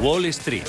[0.00, 0.62] Wall Street.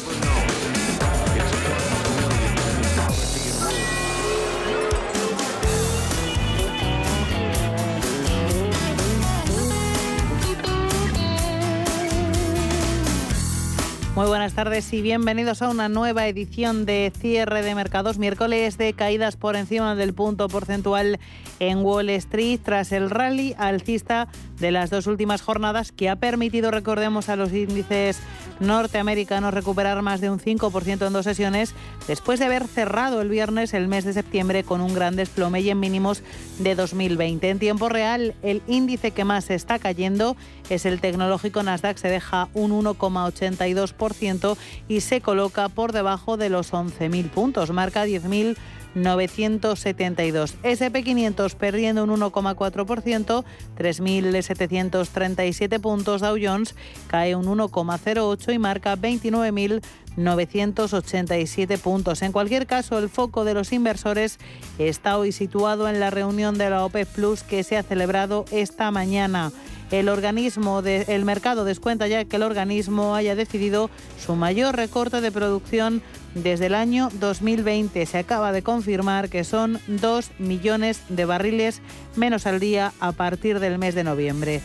[14.15, 18.17] Muy buenas tardes y bienvenidos a una nueva edición de cierre de mercados.
[18.17, 21.19] Miércoles de caídas por encima del punto porcentual
[21.59, 24.27] en Wall Street tras el rally alcista
[24.59, 28.19] de las dos últimas jornadas que ha permitido, recordemos, a los índices
[28.59, 31.73] norteamericanos recuperar más de un 5% en dos sesiones
[32.07, 35.69] después de haber cerrado el viernes el mes de septiembre con un gran desplome y
[35.69, 36.23] en mínimos
[36.59, 37.49] de 2020.
[37.49, 40.35] En tiempo real, el índice que más está cayendo
[40.69, 46.73] es el tecnológico Nasdaq, se deja un 1,82% y se coloca por debajo de los
[46.73, 48.57] 11.000 puntos, marca 10.000
[48.95, 50.55] 972.
[50.63, 53.43] SP500 perdiendo un 1,4%,
[53.77, 56.21] 3.737 puntos.
[56.21, 56.75] Dow Jones
[57.07, 62.21] cae un 1,08 y marca 29.987 puntos.
[62.21, 64.39] En cualquier caso, el foco de los inversores
[64.77, 68.91] está hoy situado en la reunión de la OPEP Plus que se ha celebrado esta
[68.91, 69.51] mañana.
[69.91, 75.31] El organismo del mercado descuenta ya que el organismo haya decidido su mayor recorte de
[75.31, 76.03] producción
[76.35, 78.05] desde el año 2020.
[78.05, 81.81] Se acaba de confirmar que son 2 millones de barriles
[82.15, 84.61] menos al día a partir del mes de noviembre.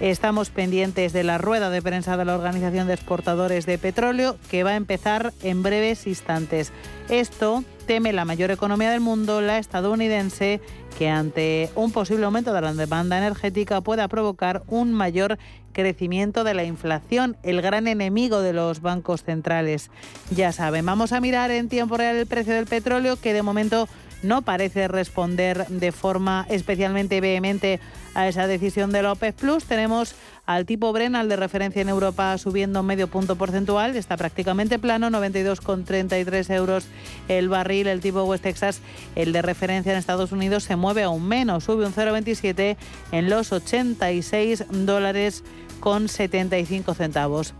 [0.00, 4.62] Estamos pendientes de la rueda de prensa de la Organización de Exportadores de Petróleo que
[4.62, 6.70] va a empezar en breves instantes.
[7.08, 10.60] Esto teme la mayor economía del mundo, la estadounidense,
[10.98, 15.38] que ante un posible aumento de la demanda energética pueda provocar un mayor
[15.72, 19.90] crecimiento de la inflación, el gran enemigo de los bancos centrales.
[20.30, 23.88] Ya saben, vamos a mirar en tiempo real el precio del petróleo, que de momento
[24.22, 27.80] no parece responder de forma especialmente vehemente
[28.14, 29.64] a esa decisión de la OPEC Plus.
[29.64, 30.14] Tenemos
[30.46, 33.94] al tipo Bren, al de referencia en Europa, subiendo medio punto porcentual.
[33.94, 36.86] Está prácticamente plano, 92,33 euros
[37.28, 37.88] el barril.
[37.88, 38.80] El tipo West Texas,
[39.16, 42.76] el de referencia en Estados Unidos, se mueve aún menos, sube un 0,27
[43.12, 45.44] en los 86 dólares
[45.80, 47.54] con 75 centavos.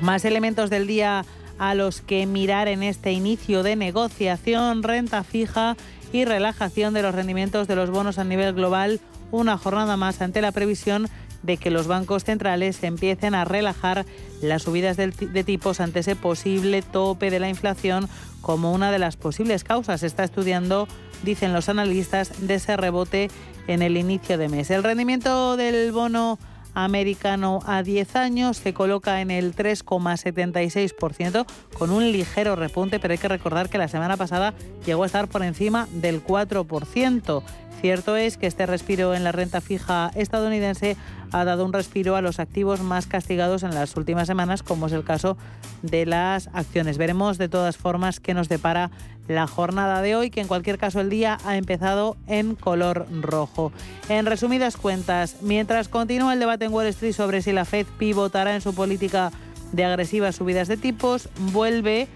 [0.00, 1.24] Más elementos del día
[1.58, 5.76] a los que mirar en este inicio de negociación, renta fija
[6.12, 9.00] y relajación de los rendimientos de los bonos a nivel global,
[9.30, 11.08] una jornada más ante la previsión
[11.42, 14.04] de que los bancos centrales empiecen a relajar
[14.42, 15.10] las subidas de,
[15.44, 18.08] tipos ante ese posible tope de la inflación
[18.40, 20.02] como una de las posibles causas.
[20.02, 20.88] Está estudiando,
[21.22, 23.30] dicen los analistas, de ese rebote
[23.66, 24.70] en el inicio de mes.
[24.70, 26.38] El rendimiento del bono
[26.76, 31.46] americano a 10 años se coloca en el 3,76%
[31.78, 34.52] con un ligero repunte, pero hay que recordar que la semana pasada
[34.84, 37.42] llegó a estar por encima del 4%.
[37.80, 40.96] Cierto es que este respiro en la renta fija estadounidense
[41.32, 44.92] ha dado un respiro a los activos más castigados en las últimas semanas, como es
[44.92, 45.36] el caso
[45.82, 46.98] de las acciones.
[46.98, 48.90] Veremos de todas formas qué nos depara
[49.28, 53.72] la jornada de hoy, que en cualquier caso el día ha empezado en color rojo.
[54.08, 58.54] En resumidas cuentas, mientras continúa el debate en Wall Street sobre si la Fed pivotará
[58.54, 59.32] en su política
[59.72, 62.08] de agresivas subidas de tipos, vuelve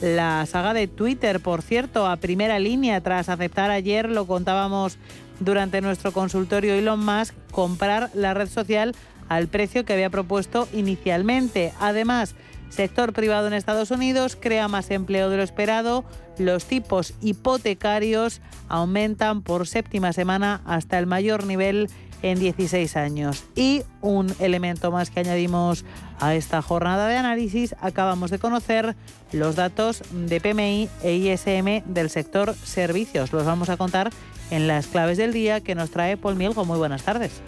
[0.00, 4.98] la saga de Twitter, por cierto, a primera línea tras aceptar ayer, lo contábamos
[5.40, 8.94] durante nuestro consultorio Elon Musk, comprar la red social
[9.28, 11.72] al precio que había propuesto inicialmente.
[11.80, 12.34] Además,
[12.74, 16.04] sector privado en Estados Unidos crea más empleo de lo esperado,
[16.38, 21.88] los tipos hipotecarios aumentan por séptima semana hasta el mayor nivel
[22.22, 23.44] en 16 años.
[23.54, 25.84] Y un elemento más que añadimos
[26.18, 28.96] a esta jornada de análisis, acabamos de conocer
[29.32, 33.32] los datos de PMI e ISM del sector servicios.
[33.32, 34.10] Los vamos a contar
[34.50, 36.64] en las claves del día que nos trae Paul Mielgo.
[36.64, 37.42] Muy buenas tardes.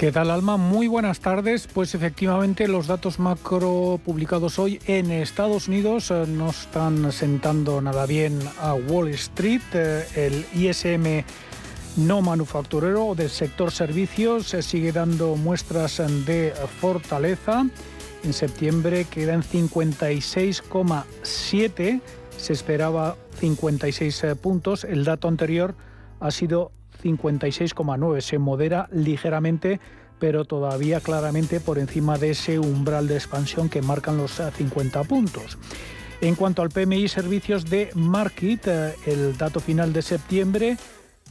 [0.00, 0.56] ¿Qué tal, Alma?
[0.56, 1.66] Muy buenas tardes.
[1.66, 8.06] Pues efectivamente los datos macro publicados hoy en Estados Unidos eh, no están sentando nada
[8.06, 9.60] bien a Wall Street.
[9.74, 11.22] Eh, el ISM
[11.98, 17.66] no manufacturero del sector servicios se sigue dando muestras de fortaleza.
[18.24, 22.00] En septiembre queda en 56,7,
[22.38, 25.74] se esperaba 56 eh, puntos, el dato anterior
[26.20, 26.72] ha sido
[27.02, 29.80] 56,9, se modera ligeramente
[30.20, 35.04] pero todavía claramente por encima de ese umbral de expansión que marcan los 50 eh,
[35.04, 35.58] puntos.
[36.20, 40.76] En cuanto al PMI servicios de Market, eh, el dato final de septiembre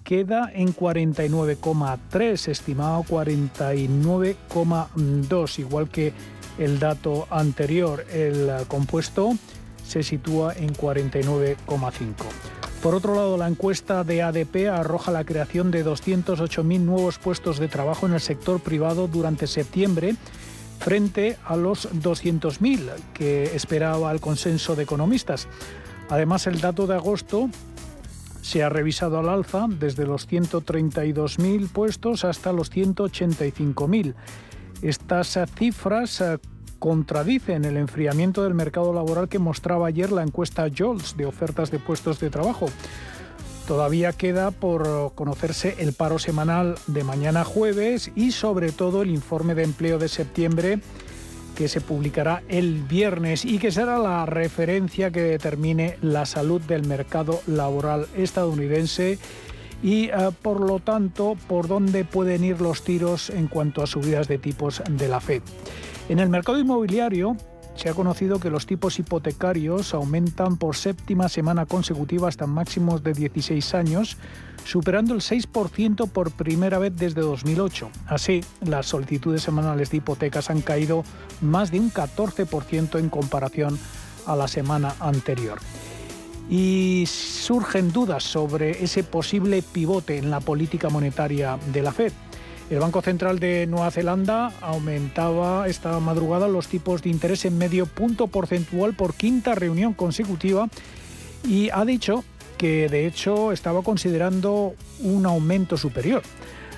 [0.03, 6.11] queda en 49,3, estimado 49,2, igual que
[6.57, 8.03] el dato anterior.
[8.11, 9.37] El compuesto
[9.85, 12.58] se sitúa en 49,5.
[12.81, 17.67] Por otro lado, la encuesta de ADP arroja la creación de 208.000 nuevos puestos de
[17.67, 20.15] trabajo en el sector privado durante septiembre,
[20.79, 25.49] frente a los 200.000 que esperaba el consenso de economistas.
[26.09, 27.49] Además, el dato de agosto
[28.41, 34.13] se ha revisado al alza desde los 132.000 puestos hasta los 185.000.
[34.81, 36.37] Estas cifras eh,
[36.79, 41.79] contradicen el enfriamiento del mercado laboral que mostraba ayer la encuesta JOLS de ofertas de
[41.79, 42.67] puestos de trabajo.
[43.67, 49.53] Todavía queda por conocerse el paro semanal de mañana jueves y sobre todo el informe
[49.53, 50.79] de empleo de septiembre
[51.55, 56.87] que se publicará el viernes y que será la referencia que determine la salud del
[56.87, 59.19] mercado laboral estadounidense
[59.83, 64.27] y eh, por lo tanto por dónde pueden ir los tiros en cuanto a subidas
[64.27, 65.41] de tipos de la Fed.
[66.09, 67.37] En el mercado inmobiliario
[67.75, 73.13] se ha conocido que los tipos hipotecarios aumentan por séptima semana consecutiva hasta máximos de
[73.13, 74.17] 16 años
[74.65, 77.91] superando el 6% por primera vez desde 2008.
[78.07, 81.03] Así, las solicitudes semanales de hipotecas han caído
[81.41, 83.79] más de un 14% en comparación
[84.25, 85.59] a la semana anterior.
[86.49, 92.13] Y surgen dudas sobre ese posible pivote en la política monetaria de la Fed.
[92.69, 97.87] El Banco Central de Nueva Zelanda aumentaba esta madrugada los tipos de interés en medio
[97.87, 100.69] punto porcentual por quinta reunión consecutiva
[101.47, 102.23] y ha dicho
[102.59, 106.21] que de hecho estaba considerando un aumento superior.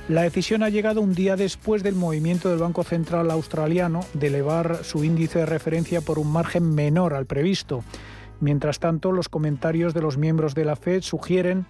[0.07, 4.85] La decisión ha llegado un día después del movimiento del Banco Central Australiano de elevar
[4.85, 7.83] su índice de referencia por un margen menor al previsto.
[8.39, 11.65] Mientras tanto, los comentarios de los miembros de la Fed sugieren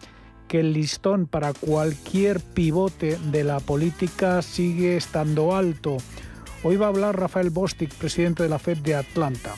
[0.52, 5.96] que el listón para cualquier pivote de la política sigue estando alto.
[6.62, 9.56] Hoy va a hablar Rafael Bostic, presidente de la Fed de Atlanta.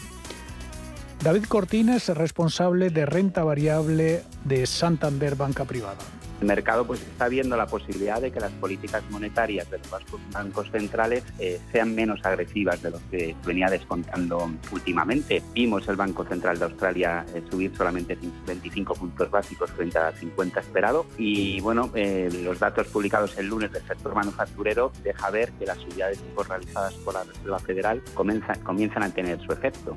[1.23, 5.97] David Cortines, responsable de renta variable de Santander Banca Privada.
[6.43, 9.89] El mercado pues está viendo la posibilidad de que las políticas monetarias de los
[10.33, 15.41] bancos centrales eh, sean menos agresivas de lo que venía descontando últimamente.
[15.53, 20.59] Vimos el Banco Central de Australia eh, subir solamente 25 puntos básicos frente a 50
[20.59, 25.65] esperado y bueno, eh, los datos publicados el lunes del sector manufacturero deja ver que
[25.65, 29.95] las subidas de tipos realizadas por la Reserva Federal comienzan a tener su efecto.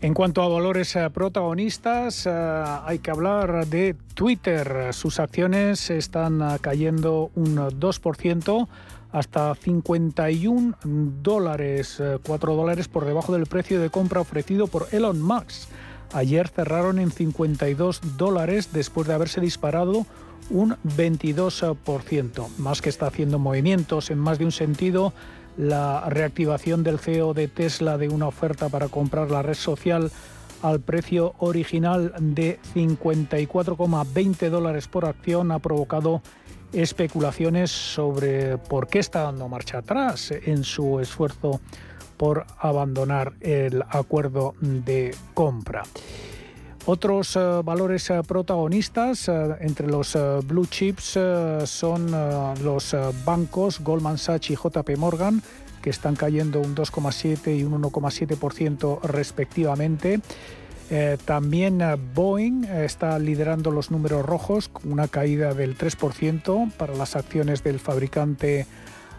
[0.00, 4.92] En cuanto a valores eh, protagonistas, eh, hay que hablar de Twitter.
[4.92, 8.68] Sus acciones están eh, cayendo un 2%
[9.12, 10.76] hasta 51
[11.22, 15.68] dólares, 4 dólares por debajo del precio de compra ofrecido por Elon Musk.
[16.12, 20.04] Ayer cerraron en 52 dólares después de haberse disparado
[20.50, 22.48] un 22%.
[22.58, 25.12] Más que está haciendo movimientos en más de un sentido
[25.56, 30.10] la reactivación del CEO de Tesla de una oferta para comprar la red social
[30.62, 36.22] al precio original de 54,20 dólares por acción ha provocado
[36.72, 41.60] especulaciones sobre por qué está dando marcha atrás en su esfuerzo
[42.16, 45.82] por abandonar el acuerdo de compra.
[46.86, 51.18] Otros eh, valores eh, protagonistas eh, entre los blue chips
[51.64, 52.10] son
[52.62, 52.94] los
[53.24, 55.42] bancos Goldman Sachs y JP Morgan,
[55.80, 60.20] que están cayendo un 2,7 y un 1,7% respectivamente.
[61.24, 61.80] también
[62.14, 68.66] Boeing está liderando los números rojos una caída del 3% para las acciones del fabricante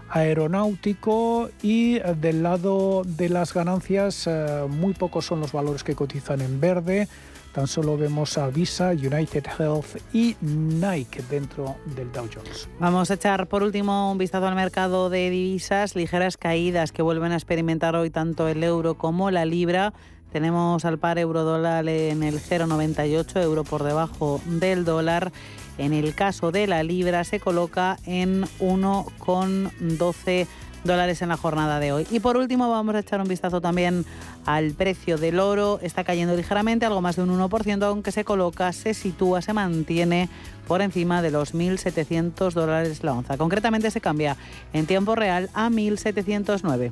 [0.10, 4.30] aeronáutico y del lado de las ganancias
[4.70, 7.08] muy pocos son los valores que cotizan en verde.
[7.56, 12.68] Tan solo vemos a Visa, United Health y Nike dentro del Dow Jones.
[12.82, 17.32] Vamos a echar por último un vistazo al mercado de divisas, ligeras caídas que vuelven
[17.32, 19.94] a experimentar hoy tanto el euro como la libra.
[20.34, 25.32] Tenemos al par euro dólar en el 0,98 euro por debajo del dólar.
[25.78, 30.46] En el caso de la libra se coloca en 1,12
[30.86, 32.08] dólares en la jornada de hoy.
[32.12, 34.06] Y por último vamos a echar un vistazo también
[34.46, 35.80] al precio del oro.
[35.82, 40.30] Está cayendo ligeramente, algo más de un 1%, aunque se coloca, se sitúa, se mantiene
[40.68, 43.38] por encima de los 1.700 dólares la onza.
[43.38, 44.38] Concretamente se cambia
[44.74, 46.92] en tiempo real a 1.709.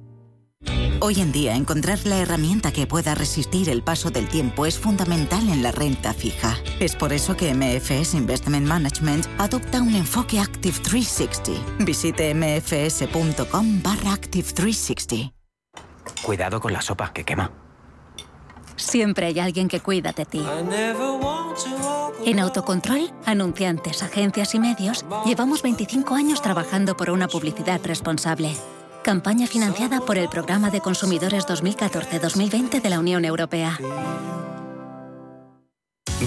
[1.03, 5.49] Hoy en día, encontrar la herramienta que pueda resistir el paso del tiempo es fundamental
[5.49, 6.55] en la renta fija.
[6.79, 11.83] Es por eso que MFS Investment Management adopta un enfoque Active 360.
[11.83, 15.33] Visite mfs.com barra Active 360.
[16.21, 17.51] Cuidado con la sopa que quema.
[18.75, 20.43] Siempre hay alguien que cuida de ti.
[22.25, 28.55] En Autocontrol, anunciantes, agencias y medios, llevamos 25 años trabajando por una publicidad responsable.
[29.03, 33.79] Campaña financiada por el Programa de Consumidores 2014-2020 de la Unión Europea.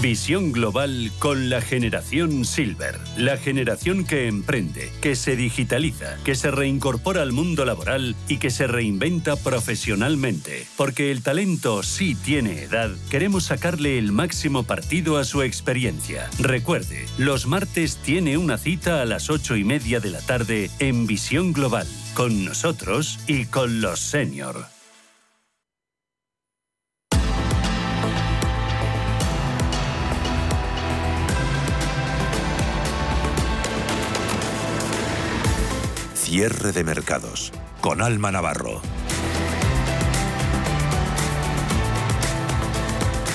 [0.01, 6.51] Visión global con la generación Silver, la generación que emprende, que se digitaliza, que se
[6.51, 10.67] reincorpora al mundo laboral y que se reinventa profesionalmente.
[10.75, 16.29] Porque el talento sí tiene edad, queremos sacarle el máximo partido a su experiencia.
[16.39, 21.07] Recuerde, los martes tiene una cita a las ocho y media de la tarde en
[21.07, 24.67] Visión Global, con nosotros y con los senior.
[36.13, 38.81] Cierre de mercados con Alma Navarro.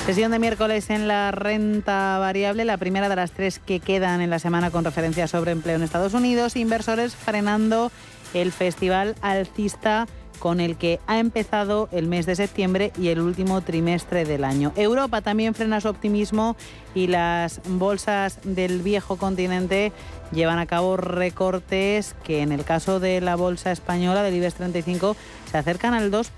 [0.07, 4.31] Sesión de miércoles en la renta variable, la primera de las tres que quedan en
[4.31, 6.57] la semana con referencia sobre empleo en Estados Unidos.
[6.57, 7.93] Inversores frenando
[8.35, 10.07] el festival alcista
[10.41, 14.73] con el que ha empezado el mes de septiembre y el último trimestre del año.
[14.75, 16.57] Europa también frena su optimismo
[16.95, 19.93] y las bolsas del viejo continente
[20.33, 25.15] llevan a cabo recortes que en el caso de la bolsa española del IBEX 35
[25.51, 26.31] se acercan al 2%,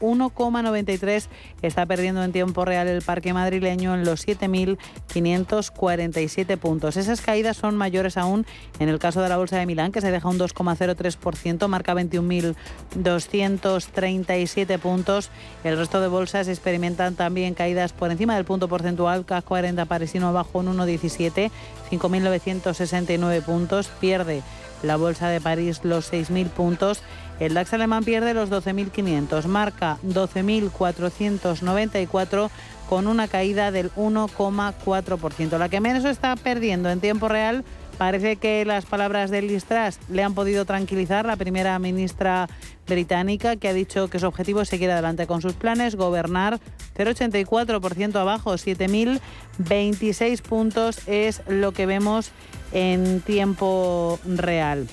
[0.00, 1.26] 1,93
[1.62, 6.96] está perdiendo en tiempo real el parque madrileño en los 7.547 puntos.
[6.96, 8.44] Esas caídas son mayores aún
[8.80, 14.80] en el caso de la bolsa de Milán, que se deja un 2,03%, marca 21.237
[14.80, 15.30] puntos.
[15.62, 20.26] El resto de bolsas experimentan también caídas por encima del punto porcentual, CAC 40 parisino
[20.26, 21.52] abajo en 1,17,
[21.90, 24.42] 5.969 puntos, pierde
[24.84, 27.02] la Bolsa de París los 6.000 puntos.
[27.40, 32.50] El DAX alemán pierde los 12.500, marca 12.494
[32.88, 35.58] con una caída del 1,4%.
[35.58, 37.64] La que menos está perdiendo en tiempo real
[37.98, 39.64] Parece que las palabras de Liz
[40.10, 42.48] le han podido tranquilizar la primera ministra
[42.88, 46.58] británica, que ha dicho que su objetivo es seguir adelante con sus planes, gobernar
[46.96, 52.30] 0,84% abajo, 7.026 puntos es lo que vemos
[52.72, 54.88] en tiempo real.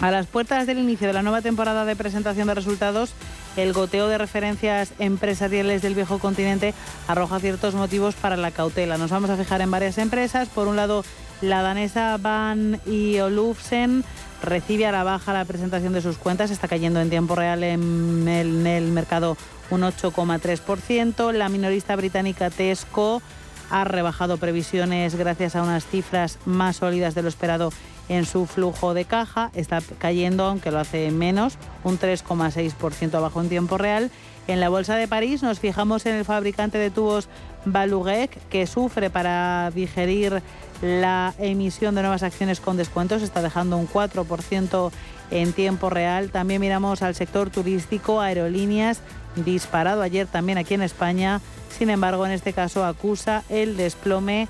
[0.00, 3.14] A las puertas del inicio de la nueva temporada de presentación de resultados,
[3.56, 6.74] el goteo de referencias empresariales del viejo continente
[7.08, 8.98] arroja ciertos motivos para la cautela.
[8.98, 10.48] Nos vamos a fijar en varias empresas.
[10.48, 11.02] Por un lado,
[11.40, 14.04] La danesa Van y Olufsen
[14.42, 18.28] recibe a la baja la presentación de sus cuentas, está cayendo en tiempo real en
[18.28, 19.36] el, mercado
[19.70, 21.32] un 8,3%.
[21.32, 23.22] La minorista británica Tesco
[23.70, 27.72] ha rebajado previsiones gracias a unas cifras más sólidas de lo esperado
[28.08, 29.50] en su flujo de caja.
[29.54, 34.10] Está cayendo, aunque lo hace menos, un 3,6% abajo en tiempo real.
[34.46, 37.28] En la Bolsa de París nos fijamos en el fabricante de tubos
[37.64, 40.40] Baluguec, que sufre para digerir
[40.82, 44.90] la emisión de nuevas acciones con descuentos, está dejando un 4%
[45.30, 46.30] en tiempo real.
[46.30, 49.00] También miramos al sector turístico, aerolíneas,
[49.44, 51.40] disparado ayer también aquí en España.
[51.76, 54.48] Sin embargo, en este caso acusa el desplome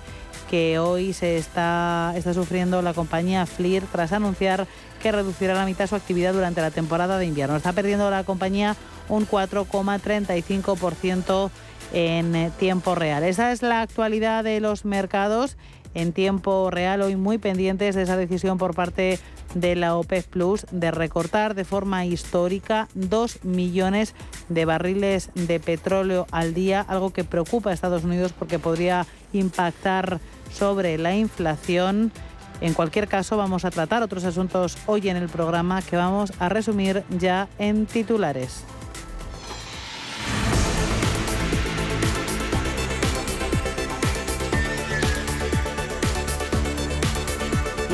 [0.49, 4.69] que hoy se está, está sufriendo la compañía FLIR tras anunciar
[5.03, 7.57] que reducirá la mitad su actividad durante la temporada de invierno.
[7.57, 8.77] Está perdiendo la compañía
[9.09, 11.51] un 4,35%
[11.93, 13.25] en tiempo real.
[13.25, 15.57] Esa es la actualidad de los mercados
[15.95, 19.19] en tiempo real, hoy muy pendientes de esa decisión por parte de
[19.55, 24.15] la OPEC Plus de recortar de forma histórica 2 millones
[24.49, 30.21] de barriles de petróleo al día, algo que preocupa a Estados Unidos porque podría impactar
[30.53, 32.13] sobre la inflación.
[32.61, 36.49] En cualquier caso, vamos a tratar otros asuntos hoy en el programa que vamos a
[36.49, 38.65] resumir ya en titulares.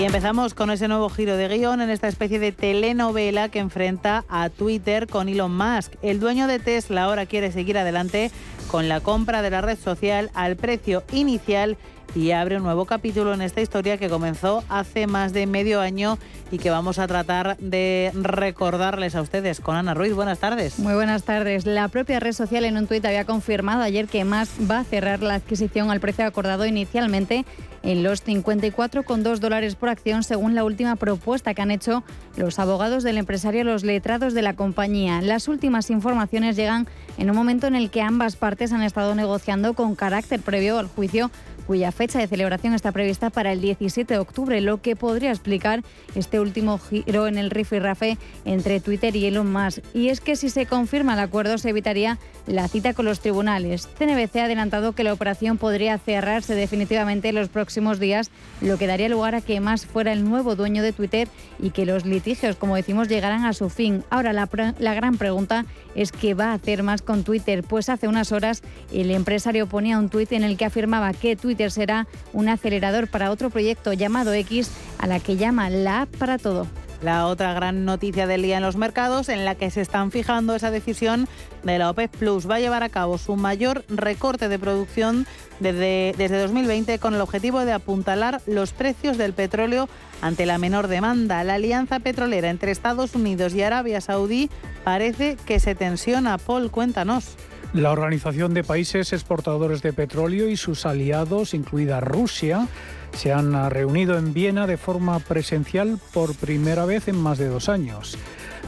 [0.03, 4.25] Y empezamos con ese nuevo giro de guion en esta especie de telenovela que enfrenta
[4.29, 5.95] a Twitter con Elon Musk.
[6.03, 8.33] El dueño de Tesla ahora quiere seguir adelante
[8.69, 11.77] con la compra de la red social al precio inicial
[12.17, 16.19] y abre un nuevo capítulo en esta historia que comenzó hace más de medio año
[16.51, 19.61] y que vamos a tratar de recordarles a ustedes.
[19.61, 20.81] Con Ana Ruiz, buenas tardes.
[20.81, 21.65] Muy buenas tardes.
[21.65, 25.23] La propia red social en un tuit había confirmado ayer que más va a cerrar
[25.23, 27.45] la adquisición al precio acordado inicialmente
[27.83, 32.05] en los 54,2 dólares por acción, según la última propuesta que han hecho
[32.37, 35.21] los abogados del empresario, los letrados de la compañía.
[35.21, 36.87] Las últimas informaciones llegan
[37.19, 40.87] en un momento en el que ambas partes han estado negociando con carácter previo al
[40.87, 41.31] juicio
[41.67, 45.85] cuya fecha de celebración está prevista para el 17 de octubre, lo que podría explicar
[46.17, 49.79] este último giro en el rifirrafe entre Twitter y Elon Musk.
[49.95, 53.89] Y es que si se confirma el acuerdo se evitaría la cita con los tribunales.
[53.97, 58.87] CNBC ha adelantado que la operación podría cerrarse definitivamente en los próximos días, lo que
[58.87, 62.57] daría lugar a que Musk fuera el nuevo dueño de Twitter y que los litigios,
[62.57, 64.05] como decimos, llegaran a su fin.
[64.11, 64.49] Ahora la,
[64.79, 68.63] la gran pregunta es qué va a hacer más con Twitter, pues hace unas horas
[68.93, 73.31] el empresario ponía un tuit en el que afirmaba que Twitter será un acelerador para
[73.31, 76.67] otro proyecto llamado X, a la que llama la app para todo.
[77.03, 80.55] La otra gran noticia del día en los mercados, en la que se están fijando
[80.55, 81.29] esa decisión
[81.65, 85.27] de la OPEC Plus, va a llevar a cabo su mayor recorte de producción
[85.59, 89.89] desde, desde 2020 con el objetivo de apuntalar los precios del petróleo
[90.21, 91.43] ante la menor demanda.
[91.43, 94.49] La alianza petrolera entre Estados Unidos y Arabia Saudí
[94.85, 96.39] parece que se tensiona.
[96.39, 97.37] Paul, cuéntanos.
[97.75, 102.69] La Organización de Países Exportadores de Petróleo y sus aliados, incluida Rusia,
[103.15, 107.69] se han reunido en Viena de forma presencial por primera vez en más de dos
[107.69, 108.19] años.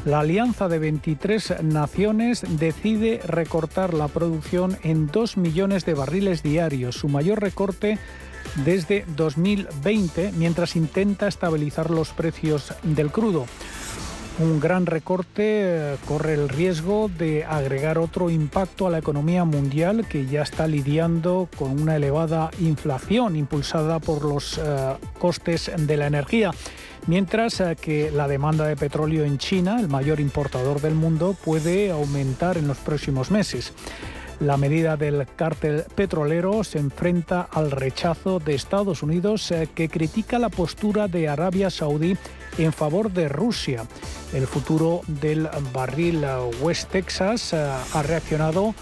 [0.05, 6.97] La alianza de 23 naciones decide recortar la producción en 2 millones de barriles diarios,
[6.97, 7.99] su mayor recorte
[8.65, 13.47] desde 2020, mientras intenta estabilizar los precios del crudo.
[14.41, 20.09] Un gran recorte eh, corre el riesgo de agregar otro impacto a la economía mundial
[20.09, 26.09] que ya está lidiando con una elevada inflación impulsada por los eh, costes de la
[26.09, 26.51] energía.
[27.07, 31.93] Mientras eh, que la demanda de petróleo en China, el mayor importador del mundo, puede
[31.93, 33.73] aumentar en los próximos meses.
[34.41, 40.49] La medida del cártel petrolero se enfrenta al rechazo de Estados Unidos que critica la
[40.49, 42.17] postura de Arabia Saudí
[42.59, 43.85] en favor de Rusia.
[44.33, 46.25] El futuro del barril
[46.61, 48.75] West Texas eh, ha reaccionado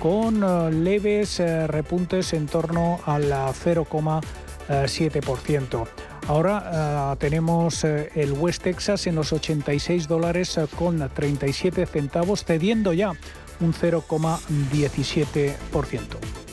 [0.00, 5.86] con eh, leves eh, repuntes en torno al 0,7%.
[6.26, 13.12] Ahora tenemos el West Texas en los 86 dólares con 37 centavos, cediendo ya
[13.60, 16.43] un 0,17%.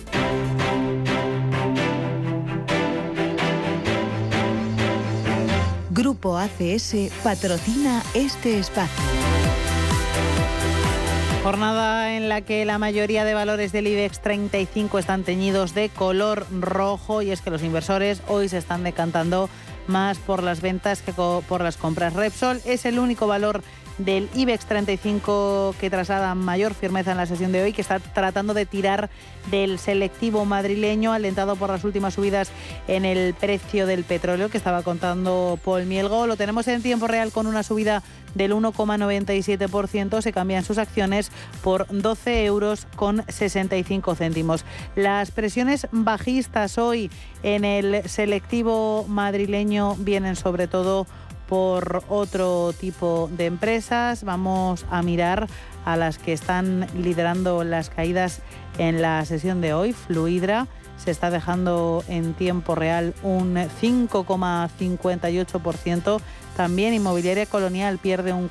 [6.02, 9.04] Grupo ACS patrocina este espacio.
[11.44, 16.48] Jornada en la que la mayoría de valores del IBEX 35 están teñidos de color
[16.60, 19.48] rojo y es que los inversores hoy se están decantando
[19.86, 22.14] más por las ventas que por las compras.
[22.14, 23.62] Repsol es el único valor
[24.06, 28.54] del IBEX 35 que traslada mayor firmeza en la sesión de hoy, que está tratando
[28.54, 29.10] de tirar
[29.50, 32.52] del selectivo madrileño, alentado por las últimas subidas
[32.88, 36.28] en el precio del petróleo que estaba contando Paul Mielgo.
[36.28, 38.04] Lo tenemos en tiempo real con una subida
[38.36, 40.22] del 1,97%.
[40.22, 41.32] Se cambian sus acciones
[41.64, 44.66] por 12 euros con 65 céntimos.
[44.96, 47.10] Las presiones bajistas hoy
[47.44, 51.08] en el selectivo madrileño vienen sobre todo
[51.52, 54.24] por otro tipo de empresas.
[54.24, 55.50] Vamos a mirar
[55.84, 58.40] a las que están liderando las caídas
[58.78, 59.92] en la sesión de hoy.
[59.92, 66.22] Fluidra se está dejando en tiempo real un 5,58%.
[66.56, 68.48] También Inmobiliaria Colonial pierde un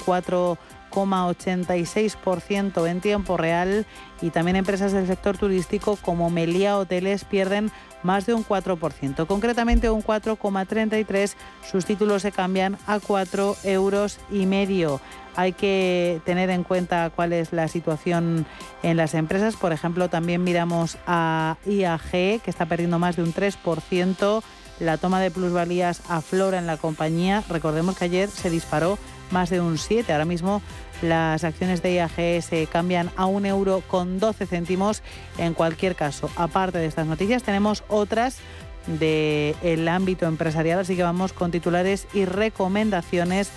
[0.90, 3.86] 4,86% en tiempo real
[4.20, 7.70] y también empresas del sector turístico como Melia Hoteles pierden
[8.02, 11.34] más de un 4%, concretamente un 4,33.
[11.70, 15.00] Sus títulos se cambian a 4 euros y medio.
[15.36, 18.46] Hay que tener en cuenta cuál es la situación
[18.82, 19.56] en las empresas.
[19.56, 24.42] Por ejemplo, también miramos a IAG, que está perdiendo más de un 3%.
[24.80, 27.44] La toma de plusvalías aflora en la compañía.
[27.48, 28.98] Recordemos que ayer se disparó
[29.30, 30.12] más de un 7.
[30.12, 30.62] Ahora mismo
[31.02, 35.02] las acciones de IAG se cambian a un euro con 12 céntimos.
[35.38, 38.38] En cualquier caso, aparte de estas noticias, tenemos otras
[38.86, 43.50] del ámbito empresarial, así que vamos con titulares y recomendaciones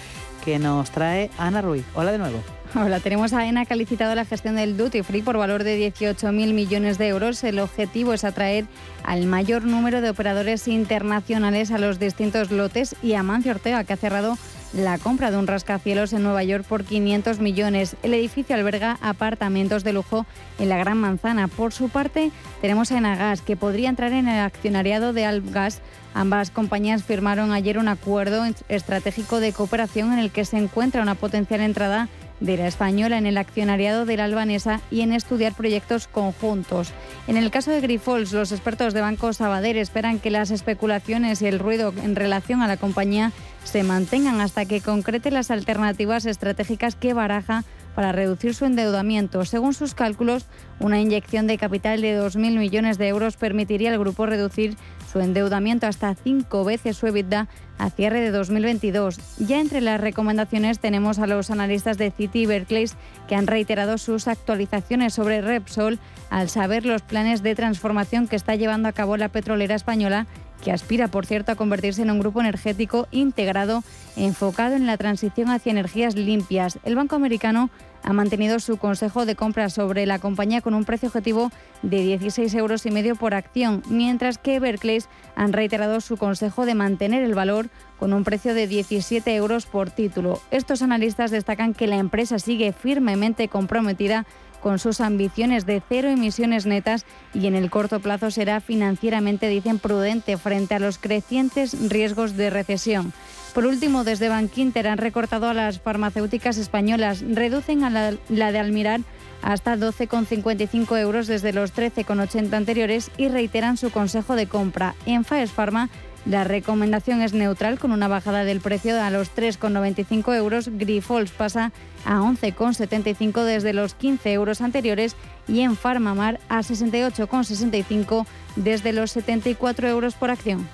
[0.43, 1.85] que nos trae Ana Ruiz.
[1.95, 2.39] Hola de nuevo.
[2.75, 5.93] Hola, tenemos a ENA que ha licitado la gestión del Duty Free por valor de
[5.93, 7.43] 18.000 millones de euros.
[7.43, 8.65] El objetivo es atraer
[9.03, 13.93] al mayor número de operadores internacionales a los distintos lotes y a Mancio Ortega, que
[13.93, 14.39] ha cerrado
[14.73, 17.95] la compra de un rascacielos en Nueva York por 500 millones.
[18.03, 20.25] El edificio alberga apartamentos de lujo
[20.59, 21.47] en la Gran Manzana.
[21.47, 22.31] Por su parte,
[22.61, 25.81] tenemos a Enagas, que podría entrar en el accionariado de Algas.
[26.15, 31.15] Ambas compañías firmaron ayer un acuerdo estratégico de cooperación en el que se encuentra una
[31.15, 32.09] potencial entrada
[32.43, 36.91] de la española en el accionariado de la albanesa y en estudiar proyectos conjuntos.
[37.27, 41.47] En el caso de Grifols, los expertos de Banco Sabadell esperan que las especulaciones y
[41.47, 43.31] el ruido en relación a la compañía
[43.63, 47.63] se mantengan hasta que concrete las alternativas estratégicas que baraja
[47.95, 49.45] para reducir su endeudamiento.
[49.45, 50.45] Según sus cálculos,
[50.79, 54.75] una inyección de capital de 2.000 millones de euros permitiría al grupo reducir
[55.11, 59.19] su endeudamiento hasta cinco veces su EBITDA a cierre de 2022.
[59.39, 62.89] Ya entre las recomendaciones tenemos a los analistas de Citi y Berkeley
[63.27, 68.55] que han reiterado sus actualizaciones sobre Repsol al saber los planes de transformación que está
[68.55, 70.25] llevando a cabo la petrolera española
[70.63, 73.83] que aspira, por cierto, a convertirse en un grupo energético integrado
[74.15, 76.79] enfocado en la transición hacia energías limpias.
[76.83, 77.69] El Banco Americano
[78.03, 82.53] ha mantenido su consejo de compra sobre la compañía con un precio objetivo de 16
[82.55, 85.01] euros y medio por acción, mientras que Berkeley
[85.35, 89.89] han reiterado su consejo de mantener el valor con un precio de 17 euros por
[89.89, 90.41] título.
[90.51, 94.25] Estos analistas destacan que la empresa sigue firmemente comprometida
[94.63, 99.77] con sus ambiciones de cero emisiones netas y en el corto plazo será financieramente, dicen,
[99.77, 103.13] prudente frente a los crecientes riesgos de recesión.
[103.53, 108.59] Por último, desde Bankinter han recortado a las farmacéuticas españolas, reducen a la, la de
[108.59, 109.01] Almirar
[109.43, 114.95] hasta 12,55 euros desde los 13,80 anteriores y reiteran su consejo de compra.
[115.05, 115.89] En Faes Pharma
[116.25, 120.69] la recomendación es neutral con una bajada del precio a los 3,95 euros.
[120.71, 121.71] Grifols pasa
[122.05, 125.15] a 11,75 desde los 15 euros anteriores
[125.47, 130.67] y en Farmamar a 68,65 desde los 74 euros por acción.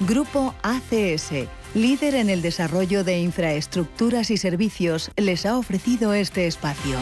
[0.00, 1.32] Grupo ACS,
[1.74, 6.98] líder en el desarrollo de infraestructuras y servicios, les ha ofrecido este espacio.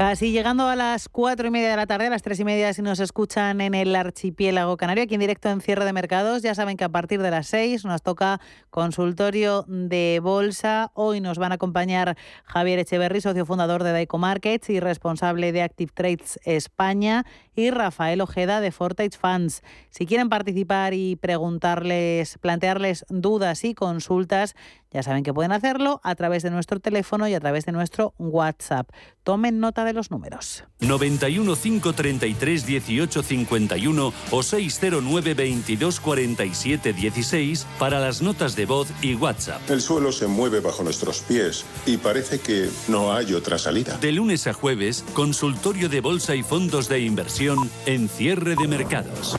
[0.00, 2.72] Casi llegando a las cuatro y media de la tarde, a las tres y media
[2.72, 6.40] si nos escuchan en el archipiélago canario, aquí en directo en cierre de mercados.
[6.40, 10.90] Ya saben que a partir de las seis nos toca consultorio de bolsa.
[10.94, 15.60] Hoy nos van a acompañar Javier Echeverry, socio fundador de Daico Markets y responsable de
[15.60, 17.26] Active Trades España,
[17.60, 19.62] y Rafael Ojeda de Fortage Funds.
[19.90, 24.54] Si quieren participar y preguntarles, plantearles dudas y consultas,
[24.92, 28.12] ya saben que pueden hacerlo a través de nuestro teléfono y a través de nuestro
[28.18, 28.88] WhatsApp.
[29.22, 30.64] Tomen nota de los números.
[30.80, 39.14] 91 533 18 51 o 609 22 47 16 para las notas de voz y
[39.14, 39.60] WhatsApp.
[39.70, 43.98] El suelo se mueve bajo nuestros pies y parece que no hay otra salida.
[43.98, 47.49] De lunes a jueves, consultorio de bolsa y fondos de inversión
[47.86, 49.36] en cierre de mercados.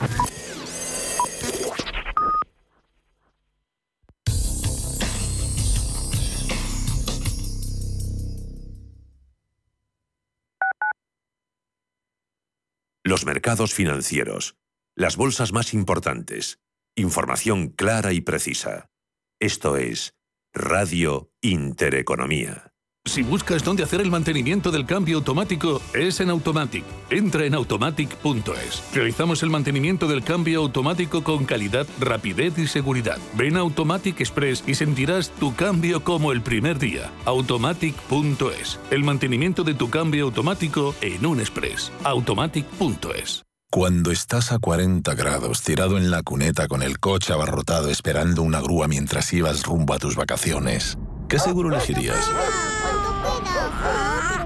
[13.04, 14.56] Los mercados financieros.
[14.94, 16.60] Las bolsas más importantes.
[16.94, 18.90] Información clara y precisa.
[19.38, 20.14] Esto es
[20.54, 22.71] Radio Intereconomía.
[23.12, 26.82] Si buscas dónde hacer el mantenimiento del cambio automático, es en Automatic.
[27.10, 28.82] Entra en automatic.es.
[28.94, 33.18] Realizamos el mantenimiento del cambio automático con calidad, rapidez y seguridad.
[33.34, 37.10] Ven Automatic Express y sentirás tu cambio como el primer día.
[37.26, 38.80] Automatic.es.
[38.90, 41.92] El mantenimiento de tu cambio automático en un express.
[42.04, 43.42] Automatic.es.
[43.70, 48.62] Cuando estás a 40 grados tirado en la cuneta con el coche abarrotado esperando una
[48.62, 50.96] grúa mientras ibas rumbo a tus vacaciones,
[51.28, 52.30] ¿qué seguro elegirías?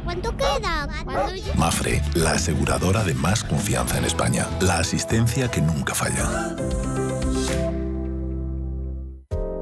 [0.04, 0.88] ¿Cuánto queda?
[1.56, 4.46] Mafre, la aseguradora de más confianza en España.
[4.60, 6.54] La asistencia que nunca falla.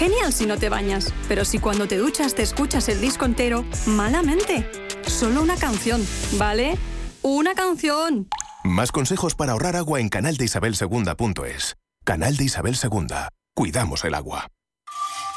[0.00, 3.66] Genial si no te bañas, pero si cuando te duchas te escuchas el disco entero,
[3.84, 4.66] malamente.
[5.06, 6.02] Solo una canción,
[6.38, 6.78] ¿vale?
[7.20, 8.26] ¡Una canción!
[8.64, 11.76] Más consejos para ahorrar agua en canaldeisabelsegunda.es.
[12.02, 13.28] Canal de Isabel Segunda.
[13.54, 14.48] Cuidamos el agua.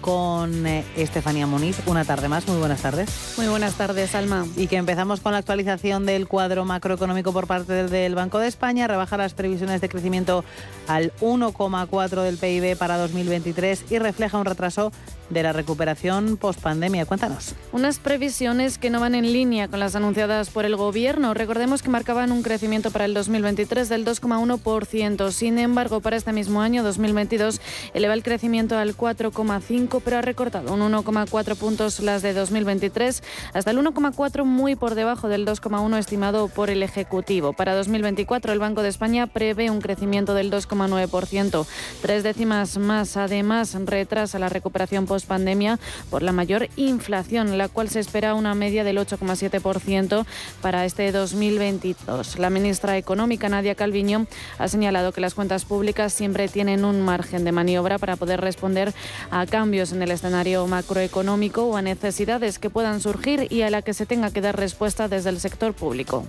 [0.00, 1.80] con eh, Estefanía Muniz.
[1.86, 3.34] Una tarde más, muy buenas tardes.
[3.36, 4.46] Muy buenas tardes, Alma.
[4.56, 8.86] Y que empezamos con la actualización del cuadro macroeconómico por parte del Banco de España.
[8.86, 10.44] Rebaja las previsiones de crecimiento
[10.86, 14.92] al 1,4 del PIB para 2023 y refleja un retraso
[15.30, 17.06] de la recuperación post-pandemia.
[17.06, 17.54] Cuéntanos.
[17.72, 21.34] Unas previsiones que no van en línea con las anunciadas por el Gobierno.
[21.34, 25.30] Recordemos que marcaban un crecimiento para el 2023 del 2,1%.
[25.30, 27.60] Sin embargo, para este mismo año, 2022,
[27.94, 33.70] eleva el crecimiento al 4,5%, pero ha recortado un 1,4 puntos las de 2023, hasta
[33.70, 37.52] el 1,4 muy por debajo del 2,1 estimado por el Ejecutivo.
[37.52, 41.66] Para 2024, el Banco de España prevé un crecimiento del 2,9%,
[42.02, 43.16] tres décimas más.
[43.16, 45.78] Además, retrasa la recuperación post pandemia
[46.10, 50.26] por la mayor inflación, la cual se espera una media del 8,7%
[50.60, 52.38] para este 2022.
[52.38, 54.26] La ministra económica, Nadia Calviño,
[54.58, 58.92] ha señalado que las cuentas públicas siempre tienen un margen de maniobra para poder responder
[59.30, 63.82] a cambios en el escenario macroeconómico o a necesidades que puedan surgir y a la
[63.82, 66.24] que se tenga que dar respuesta desde el sector público.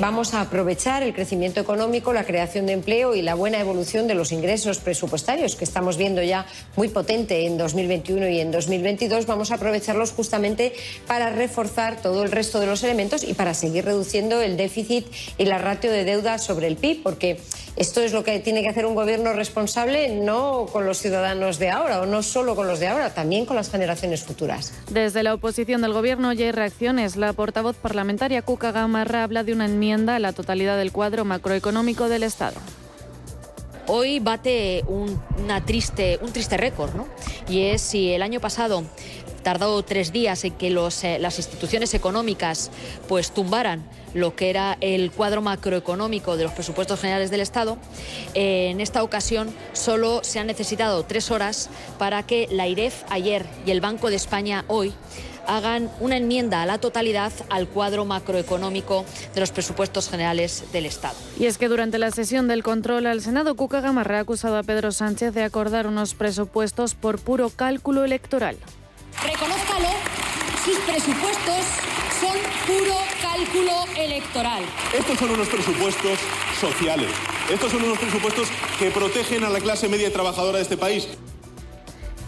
[0.00, 4.14] Vamos a aprovechar el crecimiento económico, la creación de empleo y la buena evolución de
[4.14, 9.26] los ingresos presupuestarios que estamos viendo ya muy potente en 2021 y en 2022.
[9.26, 10.72] Vamos a aprovecharlos justamente
[11.08, 15.04] para reforzar todo el resto de los elementos y para seguir reduciendo el déficit
[15.36, 17.40] y la ratio de deuda sobre el PIB, porque
[17.74, 21.70] esto es lo que tiene que hacer un gobierno responsable, no con los ciudadanos de
[21.70, 24.72] ahora o no solo con los de ahora, también con las generaciones futuras.
[24.90, 27.16] Desde la oposición del gobierno ya hay reacciones.
[27.16, 32.22] La portavoz parlamentaria Cuca Gamarra habla de una enmienda la totalidad del cuadro macroeconómico del
[32.22, 32.60] Estado
[33.86, 35.18] hoy bate un,
[35.64, 37.08] triste, un triste récord, ¿no?
[37.48, 38.84] Y es si el año pasado
[39.42, 42.70] tardó tres días en que eh, las instituciones económicas
[43.08, 47.78] pues tumbaran lo que era el cuadro macroeconómico de los presupuestos generales del Estado.
[48.34, 53.46] Eh, en esta ocasión solo se han necesitado tres horas para que la IREF ayer
[53.64, 54.92] y el Banco de España hoy
[55.48, 61.16] hagan una enmienda a la totalidad al cuadro macroeconómico de los presupuestos generales del Estado.
[61.38, 64.62] Y es que durante la sesión del control al Senado, Cuca Gamarra ha acusado a
[64.62, 68.56] Pedro Sánchez de acordar unos presupuestos por puro cálculo electoral.
[69.24, 69.88] Reconózcalo,
[70.64, 71.64] sus presupuestos
[72.20, 74.62] son puro cálculo electoral.
[74.96, 76.18] Estos son unos presupuestos
[76.60, 77.10] sociales.
[77.50, 81.08] Estos son unos presupuestos que protegen a la clase media y trabajadora de este país.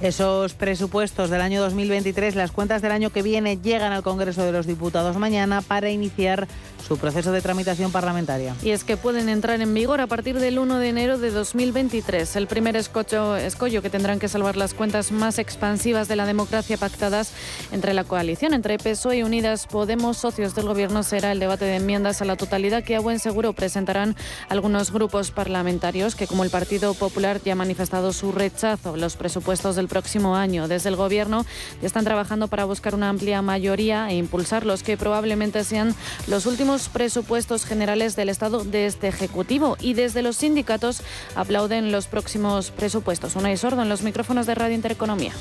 [0.01, 4.51] Esos presupuestos del año 2023, las cuentas del año que viene llegan al Congreso de
[4.51, 6.49] los Diputados mañana para iniciar
[6.87, 8.55] su proceso de tramitación parlamentaria.
[8.63, 12.37] Y es que pueden entrar en vigor a partir del 1 de enero de 2023.
[12.37, 16.77] El primer escollo, escollo que tendrán que salvar las cuentas más expansivas de la democracia
[16.77, 17.33] pactadas
[17.73, 21.77] entre la coalición, entre PSOE y Unidas Podemos, socios del Gobierno, será el debate de
[21.77, 24.17] enmiendas a la totalidad que a buen seguro presentarán
[24.49, 29.17] algunos grupos parlamentarios que, como el Partido Popular, ya ha manifestado su rechazo a los
[29.17, 30.69] presupuestos del próximo año.
[30.69, 31.45] Desde el Gobierno
[31.81, 35.95] ya están trabajando para buscar una amplia mayoría e impulsar los que probablemente sean
[36.27, 39.77] los últimos presupuestos generales del Estado de este Ejecutivo.
[39.81, 41.03] Y desde los sindicatos
[41.35, 43.37] aplauden los próximos presupuestos.
[43.37, 45.33] Una Sordo en los micrófonos de Radio Intereconomía.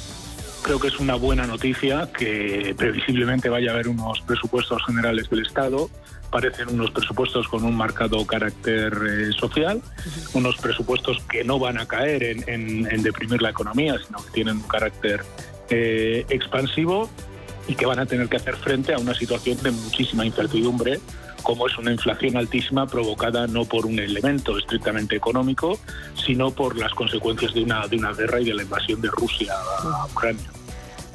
[0.64, 5.46] Creo que es una buena noticia que previsiblemente vaya a haber unos presupuestos generales del
[5.46, 5.90] Estado
[6.30, 9.82] parecen unos presupuestos con un marcado carácter eh, social,
[10.34, 14.68] unos presupuestos que no van a caer en, deprimir la economía, sino que tienen un
[14.68, 15.24] carácter
[15.70, 17.10] eh, expansivo
[17.70, 21.00] y que van a tener que hacer frente a una situación de muchísima incertidumbre,
[21.44, 25.80] como es una inflación altísima provocada no por un elemento estrictamente económico,
[26.16, 29.54] sino por las consecuencias de una, de una guerra y de la invasión de Rusia
[29.54, 30.50] a Ucrania.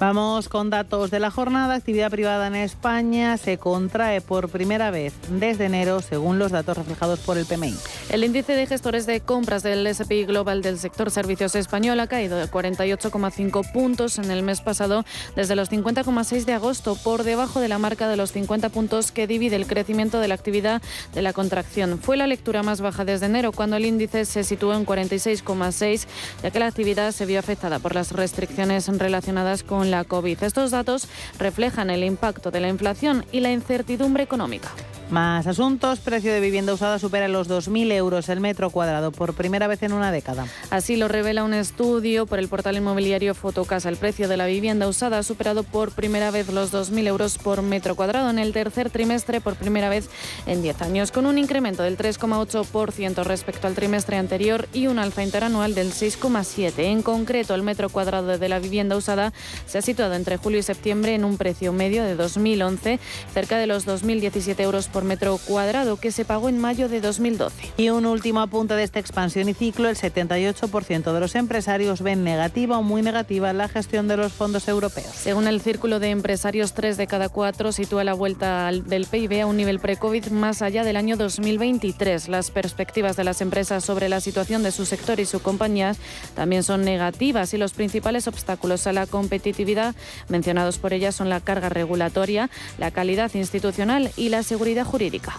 [0.00, 1.74] Vamos con datos de la jornada.
[1.74, 7.20] Actividad privada en España se contrae por primera vez desde enero, según los datos reflejados
[7.20, 7.74] por el PMI.
[8.10, 12.36] El índice de gestores de compras del SPI Global del sector servicios español ha caído
[12.36, 15.04] de 48,5 puntos en el mes pasado,
[15.36, 19.28] desde los 50,6 de agosto, por debajo de la marca de los 50 puntos que
[19.28, 20.82] divide el crecimiento de la actividad
[21.14, 21.98] de la contracción.
[22.00, 26.06] Fue la lectura más baja desde enero, cuando el índice se situó en 46,6,
[26.42, 30.42] ya que la actividad se vio afectada por las restricciones relacionadas con la COVID.
[30.42, 34.70] Estos datos reflejan el impacto de la inflación y la incertidumbre económica.
[35.10, 36.00] Más asuntos.
[36.00, 39.92] Precio de vivienda usada supera los 2.000 euros el metro cuadrado por primera vez en
[39.92, 40.46] una década.
[40.70, 43.90] Así lo revela un estudio por el portal inmobiliario Fotocasa.
[43.90, 47.60] El precio de la vivienda usada ha superado por primera vez los 2.000 euros por
[47.62, 50.08] metro cuadrado en el tercer trimestre por primera vez
[50.46, 55.22] en 10 años, con un incremento del 3,8% respecto al trimestre anterior y un alza
[55.22, 56.78] interanual del 6,7%.
[56.78, 59.32] En concreto, el metro cuadrado de la vivienda usada
[59.66, 62.98] se ha situado entre julio y septiembre en un precio medio de 2011,
[63.32, 67.72] cerca de los 2.017 euros por metro cuadrado que se pagó en mayo de 2012.
[67.76, 72.22] Y un último apunte de esta expansión y ciclo, el 78% de los empresarios ven
[72.22, 75.10] negativa o muy negativa la gestión de los fondos europeos.
[75.12, 79.46] Según el Círculo de Empresarios, tres de cada cuatro sitúa la vuelta del PIB a
[79.46, 82.28] un nivel pre-COVID más allá del año 2023.
[82.28, 85.96] Las perspectivas de las empresas sobre la situación de su sector y su compañía
[86.36, 89.96] también son negativas y los principales obstáculos a la competitividad
[90.28, 95.34] mencionados por ellas son la carga regulatoria, la calidad institucional y la seguridad jurídica.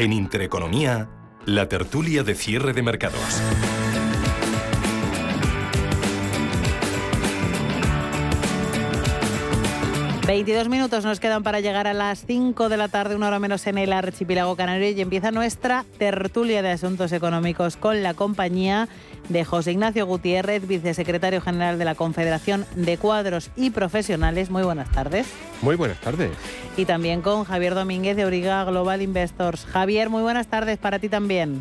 [0.00, 1.10] En Intereconomía,
[1.44, 3.42] la tertulia de cierre de mercados.
[10.30, 13.66] 22 minutos nos quedan para llegar a las 5 de la tarde, una hora menos
[13.66, 18.88] en el archipiélago canario, y empieza nuestra tertulia de asuntos económicos con la compañía
[19.28, 24.50] de José Ignacio Gutiérrez, vicesecretario general de la Confederación de Cuadros y Profesionales.
[24.50, 25.26] Muy buenas tardes.
[25.62, 26.30] Muy buenas tardes.
[26.76, 29.66] Y también con Javier Domínguez de Origa Global Investors.
[29.66, 31.60] Javier, muy buenas tardes para ti también.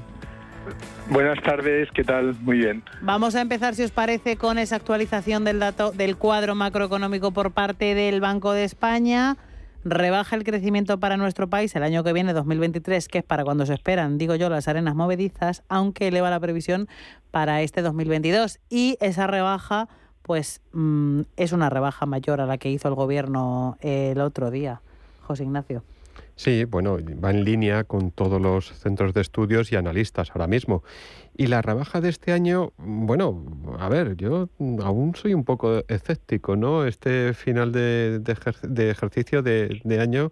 [1.09, 2.35] Buenas tardes, ¿qué tal?
[2.41, 2.83] Muy bien.
[3.01, 7.51] Vamos a empezar, si os parece, con esa actualización del dato del cuadro macroeconómico por
[7.51, 9.35] parte del Banco de España.
[9.83, 13.65] Rebaja el crecimiento para nuestro país el año que viene, 2023, que es para cuando
[13.65, 16.87] se esperan, digo yo, las arenas movedizas, aunque eleva la previsión
[17.31, 18.59] para este 2022.
[18.69, 19.87] Y esa rebaja,
[20.21, 24.81] pues, mm, es una rebaja mayor a la que hizo el gobierno el otro día.
[25.21, 25.83] José Ignacio.
[26.39, 30.83] Sí, bueno, va en línea con todos los centros de estudios y analistas ahora mismo.
[31.35, 33.43] Y la rebaja de este año, bueno,
[33.77, 34.47] a ver, yo
[34.81, 36.85] aún soy un poco escéptico, ¿no?
[36.85, 38.23] Este final de,
[38.77, 40.31] ejercicio de, de año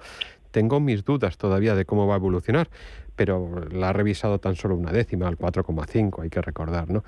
[0.51, 2.69] tengo mis dudas todavía de cómo va a evolucionar,
[3.17, 7.03] pero la ha revisado tan solo una décima, al 4,5, hay que recordar, ¿no?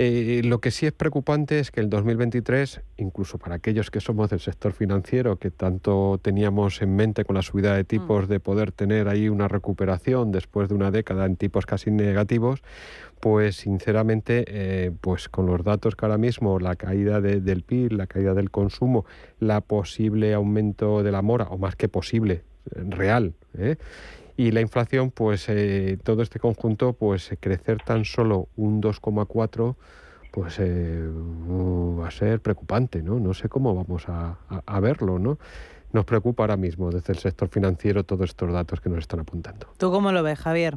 [0.00, 4.30] Eh, lo que sí es preocupante es que el 2023, incluso para aquellos que somos
[4.30, 8.30] del sector financiero, que tanto teníamos en mente con la subida de tipos mm.
[8.30, 12.62] de poder tener ahí una recuperación después de una década en tipos casi negativos,
[13.18, 18.06] pues sinceramente, eh, pues con los datos que ahora mismo, la caída del PIB, la
[18.06, 19.04] caída del consumo,
[19.40, 23.76] la posible aumento de la mora, o más que posible, real, ¿eh?
[24.38, 29.74] Y la inflación, pues eh, todo este conjunto, pues crecer tan solo un 2,4,
[30.30, 31.08] pues eh,
[32.00, 33.18] va a ser preocupante, ¿no?
[33.18, 35.38] No sé cómo vamos a, a verlo, ¿no?
[35.92, 39.66] Nos preocupa ahora mismo desde el sector financiero todos estos datos que nos están apuntando.
[39.76, 40.76] ¿Tú cómo lo ves, Javier?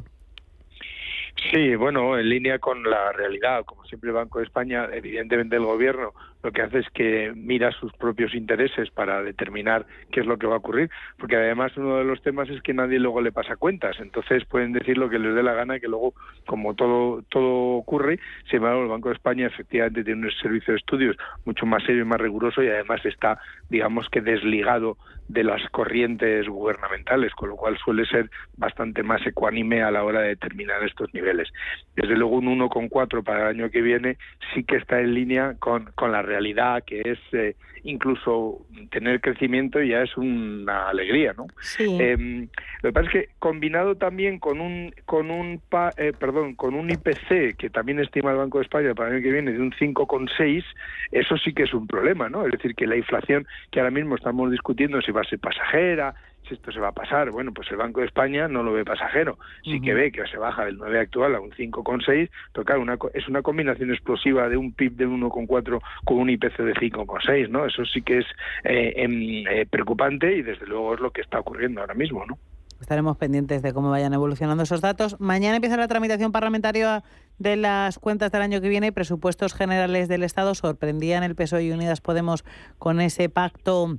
[1.52, 3.64] Sí, bueno, en línea con la realidad.
[3.64, 7.70] Como siempre, el Banco de España, evidentemente el Gobierno, lo que hace es que mira
[7.72, 11.98] sus propios intereses para determinar qué es lo que va a ocurrir, porque además uno
[11.98, 15.18] de los temas es que nadie luego le pasa cuentas, entonces pueden decir lo que
[15.18, 16.14] les dé la gana, que luego,
[16.46, 18.18] como todo todo ocurre,
[18.48, 22.02] sin embargo, el Banco de España efectivamente tiene un servicio de estudios mucho más serio
[22.02, 23.38] y más riguroso y además está,
[23.68, 24.96] digamos que desligado
[25.28, 30.20] de las corrientes gubernamentales, con lo cual suele ser bastante más ecuánime a la hora
[30.20, 31.48] de determinar estos niveles.
[31.96, 34.18] Desde luego un 1,4 para el año que viene
[34.52, 37.54] sí que está en línea con, con la realidad, que es eh,
[37.84, 41.46] incluso tener crecimiento ya es una alegría, ¿no?
[41.78, 42.48] Em,
[42.82, 45.60] lo que pasa es que combinado también con un con un
[45.96, 49.24] eh, perdón con un IPC que también estima el Banco de España para el año
[49.24, 50.64] que viene de un 5,6,
[51.10, 52.46] eso sí que es un problema, ¿no?
[52.46, 56.14] Es decir, que la inflación que ahora mismo estamos discutiendo si va a ser pasajera,
[56.46, 57.30] si esto se va a pasar.
[57.30, 60.36] Bueno, pues el Banco de España no lo ve pasajero, sí que ve que se
[60.36, 64.56] baja del 9 actual a un 5,6, pero claro, una, es una combinación explosiva de
[64.56, 67.66] un PIB de 1,4 con un IPC de 5,6, ¿no?
[67.66, 68.26] Eso sí que es
[68.64, 72.38] eh, em, eh, preocupante y desde luego es lo que está ocurriendo ahora mismo, ¿no?
[72.80, 75.20] Estaremos pendientes de cómo vayan evolucionando esos datos.
[75.20, 77.04] Mañana empieza la tramitación parlamentaria
[77.38, 78.90] de las cuentas del año que viene.
[78.90, 82.44] Presupuestos generales del Estado sorprendían el PSOE y Unidas Podemos
[82.78, 83.98] con ese pacto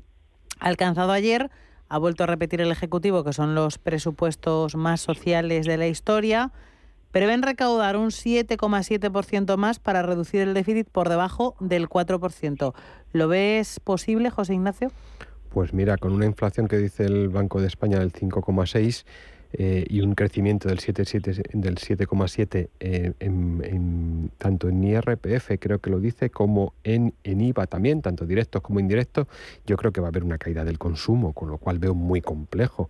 [0.60, 1.50] alcanzado ayer
[1.94, 6.52] ha vuelto a repetir el Ejecutivo que son los presupuestos más sociales de la historia.
[7.12, 12.74] Prevén recaudar un 7,7% más para reducir el déficit por debajo del 4%.
[13.12, 14.92] ¿Lo ves posible, José Ignacio?
[15.52, 19.06] Pues mira, con una inflación que dice el Banco de España del 5,6,
[19.56, 25.92] eh, y un crecimiento del 7,7 del 7,7 eh, en, tanto en IRPF, creo que
[25.92, 29.28] lo dice, como en, en IVA también, tanto directos como indirectos,
[29.68, 32.20] yo creo que va a haber una caída del consumo, con lo cual veo muy
[32.20, 32.90] complejo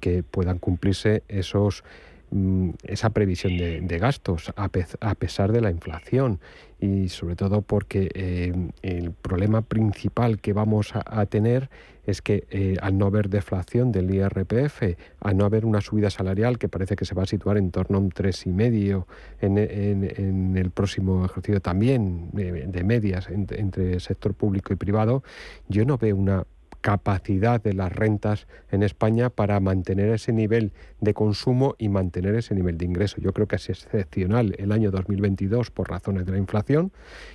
[0.00, 1.82] que puedan cumplirse esos
[2.30, 6.40] mm, esa previsión de, gastos a, pesar de la inflación.
[6.78, 8.52] Y sobre todo porque eh,
[8.82, 11.70] el problema principal que vamos a tener
[12.04, 16.58] es que eh, al no haber deflación del IRPF, al no haber una subida salarial
[16.58, 19.04] que parece que se va a situar en torno a un 3,5
[19.40, 25.22] en, en, en el próximo ejercicio también de, medias entre sector público y privado,
[25.68, 26.44] yo no veo una
[26.82, 30.72] capacidad de las rentas en España para mantener ese nivel
[31.02, 33.16] de consumo y mantener ese nivel de ingreso.
[33.20, 36.92] Yo creo que es excepcional el año 2022 por razones de la inflación.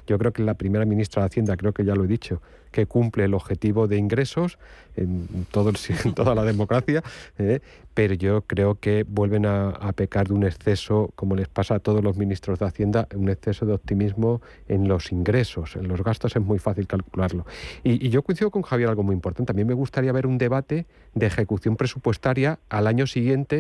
[0.07, 2.41] Yo creo que la primera ministra de Hacienda, creo que ya lo he dicho,
[2.72, 4.57] que cumple el objetivo de ingresos
[4.95, 7.03] en, toda la democracia,
[7.38, 7.59] ¿eh?
[7.93, 12.03] pero yo creo que vuelven a, pecar de un exceso, como les pasa a todos
[12.03, 15.76] los ministros de Hacienda, un exceso de optimismo en los ingresos.
[15.76, 17.45] En los gastos es muy fácil calcularlo.
[17.84, 19.53] Y, y yo coincido con Javier algo muy importante.
[19.53, 23.56] Mí me gustaría ver un debate de ejecución presupuestaria al año siguiente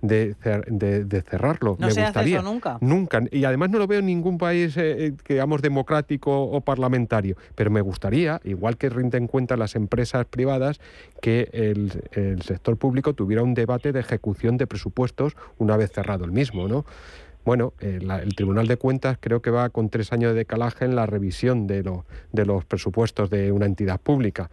[0.00, 0.34] de,
[1.04, 1.76] de, cerrarlo.
[1.78, 2.38] No me se gustaría.
[2.38, 2.78] Hace eso nunca.
[2.80, 3.22] Nunca.
[3.30, 7.36] Y además no lo veo en ningún país, eh, eh, digamos, democrático o parlamentario.
[7.54, 10.80] Pero me gustaría, igual que rinden cuenta las empresas privadas,
[11.20, 16.24] que el, el sector público tuviera un debate de ejecución de presupuestos una vez cerrado
[16.24, 16.84] el mismo, ¿no?
[17.48, 20.94] Bueno, eh, el Tribunal de Cuentas creo que va con tres años de decalaje en
[20.94, 24.50] la revisión de, lo, de los presupuestos de una entidad pública.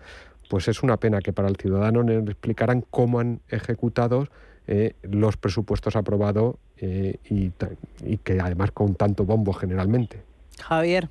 [0.50, 4.30] Pues es una pena que para el ciudadano le explicaran cómo han ejecutado
[4.68, 7.52] eh, los presupuestos aprobados eh, y,
[8.04, 10.22] y que además con tanto bombo generalmente.
[10.60, 11.10] Javier.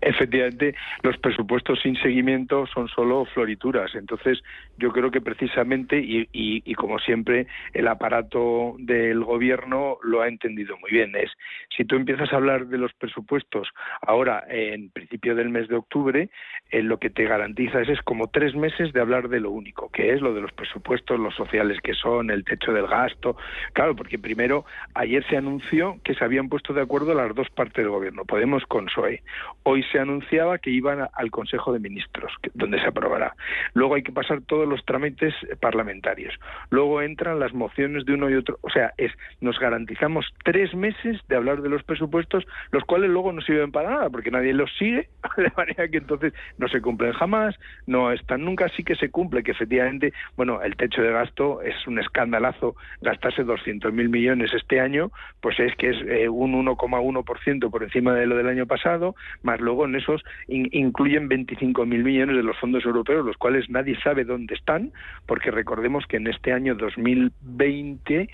[0.00, 3.94] Efectivamente, los presupuestos sin seguimiento son solo florituras.
[3.94, 4.42] Entonces,
[4.76, 10.76] yo creo que precisamente, y, y, como siempre, el aparato del gobierno lo ha entendido
[10.78, 11.16] muy bien.
[11.16, 11.32] Es
[11.76, 13.68] si tú empiezas a hablar de los presupuestos
[14.02, 16.30] ahora, en principio del mes de octubre,
[16.70, 19.90] eh, lo que te garantiza es, es como tres meses de hablar de lo único,
[19.90, 23.36] que es lo de los presupuestos, los sociales que son, el techo del gasto.
[23.72, 27.76] Claro, porque primero, ayer se anunció que se habían puesto de acuerdo las dos partes
[27.84, 29.22] del gobierno, Podemos con PSOE.
[29.62, 33.34] Hoy se anunciaba que iban al Consejo de Ministros, donde se aprobará.
[33.74, 36.34] Luego hay que pasar todos los trámites parlamentarios.
[36.70, 38.58] Luego entran las mociones de uno y otro.
[38.62, 43.32] O sea, es nos garantizamos tres meses de hablar de los presupuestos, los cuales luego
[43.32, 47.12] no sirven para nada, porque nadie los sigue, de manera que entonces no se cumplen
[47.12, 51.62] jamás, no están nunca, sí que se cumple, que efectivamente, bueno, el techo de gasto
[51.62, 55.10] es un escandalazo, gastarse 200.000 millones este año,
[55.40, 59.60] pues es que es eh, un 1,1% por encima de lo del año pasado, más
[59.60, 64.24] luego luego en esos incluyen 25.000 millones de los fondos europeos, los cuales nadie sabe
[64.24, 64.92] dónde están,
[65.26, 68.28] porque recordemos que en este año 2020,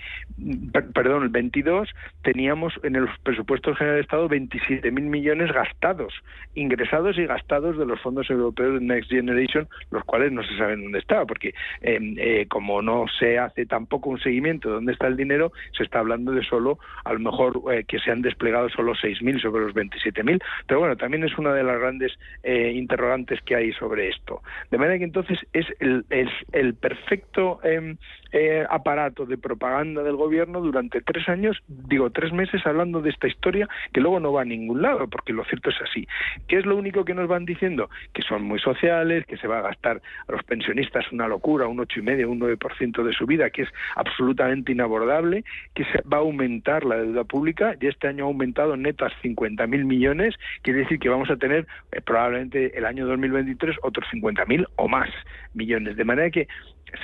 [0.94, 1.90] perdón, el 22,
[2.22, 6.14] teníamos en los presupuestos generales de Estado 27.000 millones gastados,
[6.54, 10.82] ingresados y gastados de los fondos europeos de Next Generation, los cuales no se saben
[10.82, 15.08] dónde está, porque em, eh, como no se hace tampoco un seguimiento de dónde está
[15.08, 18.68] el dinero, se está hablando de solo, a lo mejor, eh, que se han desplegado
[18.70, 22.12] solo 6.000 sobre los 27.000, pero bueno, también es una de las grandes
[22.42, 24.42] eh, interrogantes que hay sobre esto.
[24.70, 27.96] De manera que entonces es el, es el perfecto em,
[28.32, 33.28] eh, aparato de propaganda del gobierno durante tres años, digo tres meses hablando de esta
[33.28, 36.06] historia que luego no va a ningún lado, porque lo cierto es así.
[36.48, 37.90] ¿Qué es lo único que nos van diciendo?
[38.12, 41.80] Que son muy sociales, que se va a gastar a los pensionistas una locura, un
[41.80, 46.18] ocho y medio, un 9% de su vida, que es absolutamente inabordable, que se va
[46.18, 50.98] a aumentar la deuda pública y este año ha aumentado netas 50.000 millones, quiere decir
[50.98, 55.10] que vamos a tener eh, probablemente el año 2023 otros 50.000 o más
[55.54, 55.96] millones.
[55.96, 56.48] De manera que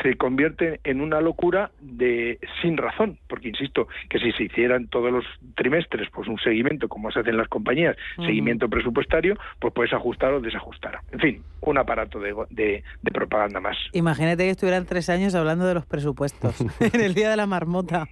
[0.03, 5.13] se convierte en una locura de sin razón, porque insisto que si se hicieran todos
[5.13, 5.25] los
[5.55, 10.33] trimestres pues un seguimiento como se hace en las compañías, seguimiento presupuestario, pues puedes ajustar
[10.33, 11.01] o desajustar.
[11.13, 12.83] En fin, un aparato de, de,
[13.13, 13.77] propaganda más.
[13.93, 18.07] Imagínate que estuvieran tres años hablando de los presupuestos en el día de la marmota.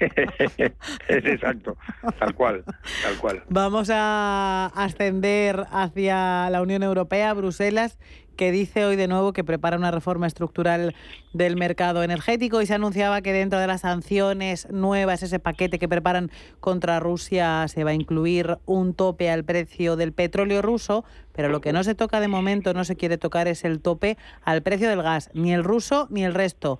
[1.08, 1.76] Exacto,
[2.18, 2.64] tal cual,
[3.02, 3.42] tal cual.
[3.48, 7.98] Vamos a ascender hacia la Unión Europea, Bruselas
[8.38, 10.94] que dice hoy de nuevo que prepara una reforma estructural
[11.32, 15.88] del mercado energético y se anunciaba que dentro de las sanciones nuevas, ese paquete que
[15.88, 16.30] preparan
[16.60, 21.60] contra Rusia, se va a incluir un tope al precio del petróleo ruso, pero lo
[21.60, 24.88] que no se toca de momento, no se quiere tocar, es el tope al precio
[24.88, 26.78] del gas, ni el ruso ni el resto.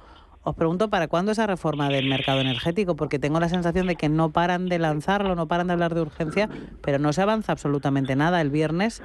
[0.49, 4.09] Os pregunto para cuándo esa reforma del mercado energético, porque tengo la sensación de que
[4.09, 6.49] no paran de lanzarlo, no paran de hablar de urgencia,
[6.81, 8.41] pero no se avanza absolutamente nada.
[8.41, 9.03] El viernes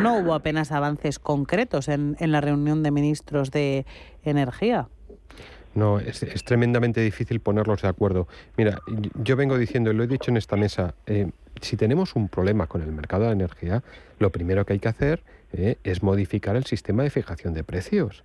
[0.00, 3.84] no hubo apenas avances concretos en, la reunión de ministros de
[4.24, 4.88] energía.
[5.74, 8.26] No, es, tremendamente difícil ponerlos de acuerdo.
[8.56, 8.80] Mira,
[9.22, 11.30] yo vengo diciendo, y lo he dicho en esta mesa, eh,
[11.60, 13.82] si tenemos un problema con el mercado de energía,
[14.18, 15.22] lo primero que hay que hacer
[15.52, 15.76] ¿eh?
[15.84, 18.24] es modificar el sistema de fijación de precios.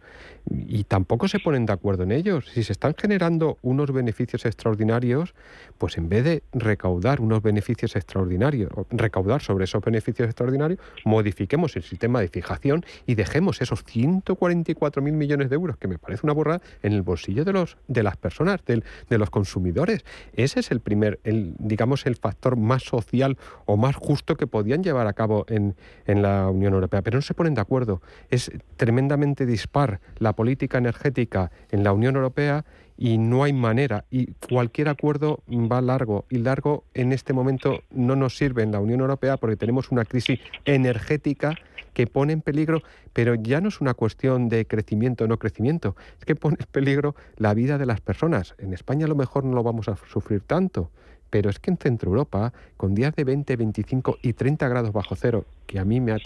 [0.49, 2.47] Y tampoco se ponen de acuerdo en ellos.
[2.53, 5.34] Si se están generando unos beneficios extraordinarios,
[5.78, 11.84] pues en vez de recaudar unos beneficios extraordinarios, recaudar sobre esos beneficios extraordinarios, modifiquemos el
[11.84, 16.61] sistema de fijación y dejemos esos 144.000 millones de euros, que me parece una borrada,
[16.82, 20.03] en el bolsillo de, los, de las personas, de los consumidores.
[20.34, 24.84] Ese es el primer, el, digamos, el factor más social o más justo que podían
[24.84, 28.01] llevar a cabo en, en la Unión Europea no se ponen de acuerdo.
[28.30, 32.66] Es tremendamente dispar la política energética en la Unión Europea
[32.97, 34.05] y no hay manera.
[34.11, 36.26] Y cualquier acuerdo va largo.
[36.30, 40.05] Y largo en este momento no nos sirve en la Unión Europea porque tenemos una
[40.05, 41.55] crisis energética
[41.93, 42.82] que pone en peligro,
[43.14, 46.66] pero ya no es una cuestión de crecimiento o no crecimiento, es que pone en
[46.72, 48.55] peligro la vida de las personas.
[48.57, 50.89] En España a lo mejor no lo vamos a sufrir tanto,
[51.34, 55.15] pero es que en Centro Europa, con días de 20, 25 y 30 grados bajo
[55.15, 56.19] cero, que a mí me ha,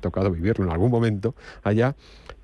[0.00, 1.94] tocado vivirlo en algún momento, allá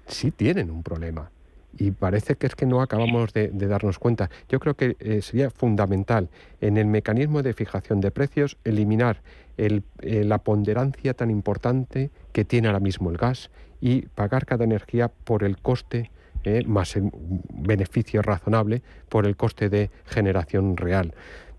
[0.07, 1.33] sí tienen un problema.
[1.77, 4.31] Y parece que es que no acabamos de, darnos cuenta.
[4.49, 6.29] Yo creo que eh, sería fundamental
[6.61, 9.21] en el mecanismo de fijación de precios eliminar
[9.57, 13.51] eh, la ponderancia tan importante que tiene ahora mismo el gas
[13.81, 16.13] y pagar cada energía por el coste
[16.47, 21.13] eh, más un beneficio razonable por el coste de generación real.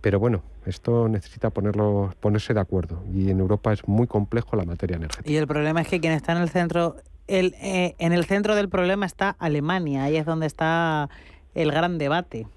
[0.08, 4.64] Pero bueno, esto necesita ponerlo, ponerse de acuerdo y en Europa es muy complejo la
[4.64, 5.30] materia energética.
[5.30, 6.95] Y el problema es que quien está en el centro,
[7.28, 11.10] el, eh, en el centro del problema está Alemania, ahí es donde está
[11.55, 12.47] el gran debate.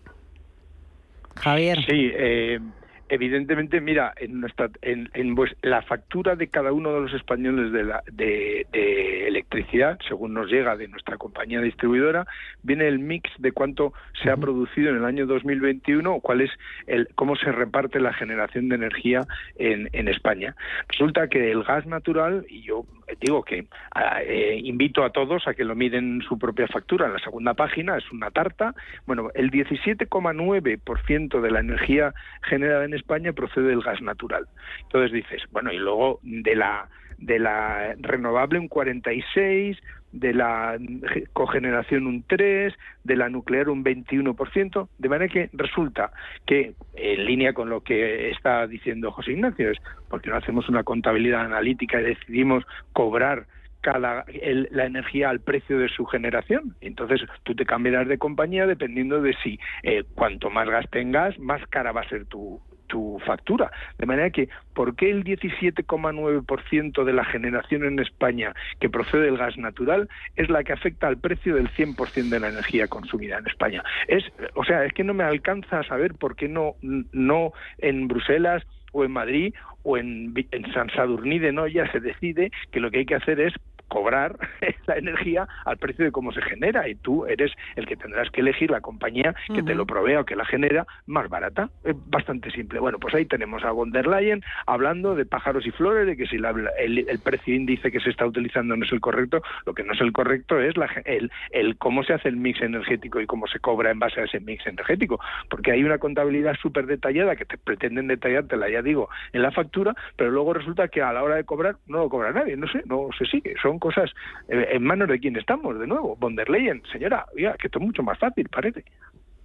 [1.34, 1.78] Javier.
[1.78, 2.61] Sí, eh,
[3.11, 7.84] evidentemente, mira, en nuestra, en, en la factura de cada uno de los españoles de,
[7.84, 8.66] la, de,
[9.26, 12.26] electricidad, según nos llega de nuestra compañía distribuidora,
[12.62, 13.92] viene el mix de cuánto
[14.22, 16.50] se ha producido en el año 2021, cuál es
[16.86, 20.54] el, cómo se reparte la generación de energía en, en España.
[20.88, 22.84] Resulta que el gas natural, y yo
[23.20, 23.66] digo que
[24.22, 27.06] eh, invito a todos a que lo miren su propia factura.
[27.06, 28.74] En la segunda página es una tarta.
[29.06, 34.46] Bueno, el 17,9% de la energía generada en España procede del gas natural.
[34.82, 36.88] Entonces dices, bueno, y luego de la
[37.18, 39.76] de la renovable un 46,
[40.12, 40.78] de la
[41.32, 46.12] cogeneración un 3, de la nuclear un 21%, de manera que resulta
[46.46, 50.82] que, en línea con lo que está diciendo José Ignacio, es porque no hacemos una
[50.82, 53.46] contabilidad analítica y decidimos cobrar
[53.80, 54.26] cada
[54.70, 56.76] la energía al precio de su generación.
[56.80, 61.66] Entonces tú te cambiarás de compañía dependiendo de si eh, cuanto más gas tengas, más
[61.68, 62.61] cara va a ser tu,
[62.91, 63.70] tu factura.
[63.99, 69.38] De manera que, ¿por qué el 17,9% de la generación en España que procede del
[69.38, 73.47] gas natural es la que afecta al precio del 100% de la energía consumida en
[73.47, 73.82] España?
[74.09, 74.24] Es,
[74.55, 78.64] o sea, es que no me alcanza a saber por qué no, no en Bruselas
[78.93, 82.99] o en Madrid o en, en San Sadurní de Noya se decide que lo que
[82.99, 83.55] hay que hacer es
[83.91, 84.38] cobrar
[84.86, 88.41] la energía al precio de cómo se genera y tú eres el que tendrás que
[88.41, 91.68] elegir la compañía que te lo provea o que la genera más barata.
[91.84, 92.80] Es bastante simple.
[92.80, 96.26] Bueno, pues ahí tenemos a von der Leyen hablando de pájaros y flores, de que
[96.26, 99.93] si el, precio índice que se está utilizando no es el correcto, lo que no
[99.93, 103.47] es el correcto es la, el, el cómo se hace el mix energético y cómo
[103.49, 107.45] se cobra en base a ese mix energético, porque hay una contabilidad súper detallada que
[107.45, 111.36] te pretenden detallártela, ya digo, en la factura, pero luego resulta que a la hora
[111.36, 113.55] de cobrar no lo cobra nadie, no sé, no se sigue.
[113.61, 114.11] Son cosas
[114.49, 116.16] eh, en manos de quién estamos, de nuevo.
[116.16, 118.85] Von der Leyen, señora, oiga, que esto es mucho más fácil, parece.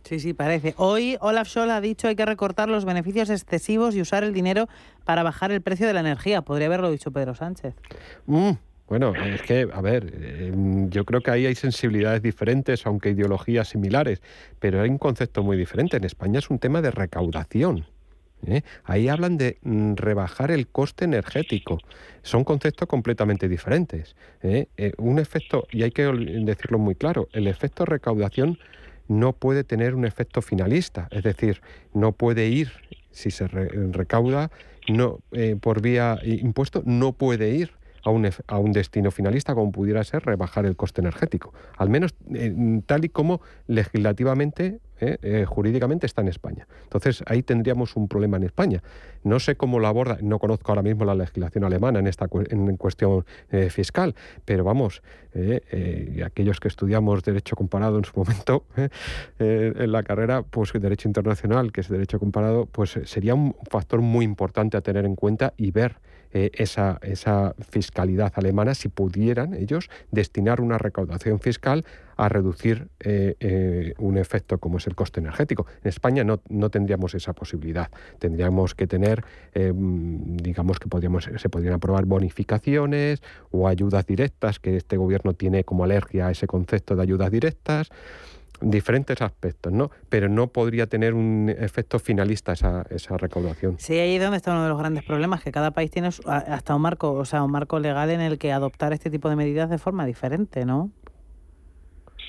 [0.03, 0.75] Sí, sí, parece.
[0.77, 4.67] Hoy Olaf Scholz ha dicho hay que recortar los beneficios excesivos y usar el dinero
[5.03, 6.43] para bajar el precio de la energía.
[6.43, 7.73] Podría haberlo dicho Pedro Sánchez.
[8.27, 8.51] Mm,
[8.87, 13.69] bueno, es que, a ver, em, yo creo que ahí hay sensibilidades diferentes, aunque ideologías
[13.69, 14.21] similares,
[14.59, 15.97] pero hay un concepto muy diferente.
[15.97, 17.87] En España es un tema de recaudación.
[18.47, 18.63] ¿Eh?
[18.83, 21.79] Ahí hablan de mm, rebajar el coste energético.
[22.21, 24.15] Son conceptos completamente diferentes.
[24.41, 24.67] ¿eh?
[24.77, 28.57] Eh, un efecto, y hay que decirlo muy claro, el efecto recaudación
[29.07, 31.61] no puede tener un efecto finalista, es decir,
[31.93, 32.71] no puede ir,
[33.11, 34.49] si se recauda
[34.87, 35.19] no,
[35.61, 37.71] por vía impuesto, no puede ir
[38.05, 42.13] a un, destino finalista como pudiera ser rebajar el coste energético, al menos
[42.85, 45.17] tal y como legislativamente ¿eh?
[45.21, 46.67] Eh, jurídicamente está en España.
[46.83, 48.83] Entonces ahí tendríamos un problema en España.
[49.23, 52.77] No sé cómo lo aborda, no conozco ahora mismo la legislación alemana en esta en
[52.77, 55.01] cuestión eh, fiscal, pero vamos,
[56.23, 58.65] aquellos que estudiamos derecho comparado en su momento
[59.39, 64.23] en la carrera, pues derecho internacional, que es derecho comparado, pues sería un factor muy
[64.23, 65.97] importante a tener en cuenta y ver
[66.35, 71.85] esa, esa fiscalidad alemana si pudieran ellos destinar una recaudación fiscal
[72.17, 75.65] a reducir eh, eh, un efecto como es el coste energético.
[75.83, 77.89] En España no, no tendríamos esa posibilidad.
[78.19, 79.23] Tendríamos que tener,
[79.53, 83.21] eh, digamos que podríamos, se podrían aprobar bonificaciones
[83.51, 87.89] o ayudas directas, que este gobierno tiene como alergia a ese concepto de ayudas directas
[88.61, 89.91] diferentes aspectos, ¿no?
[90.09, 93.75] Pero no podría tener un efecto finalista esa, esa recaudación.
[93.79, 96.75] Sí, ahí es donde está uno de los grandes problemas, que cada país tiene hasta
[96.75, 99.69] un marco, o sea, un marco legal en el que adoptar este tipo de medidas
[99.69, 100.91] de forma diferente, ¿no?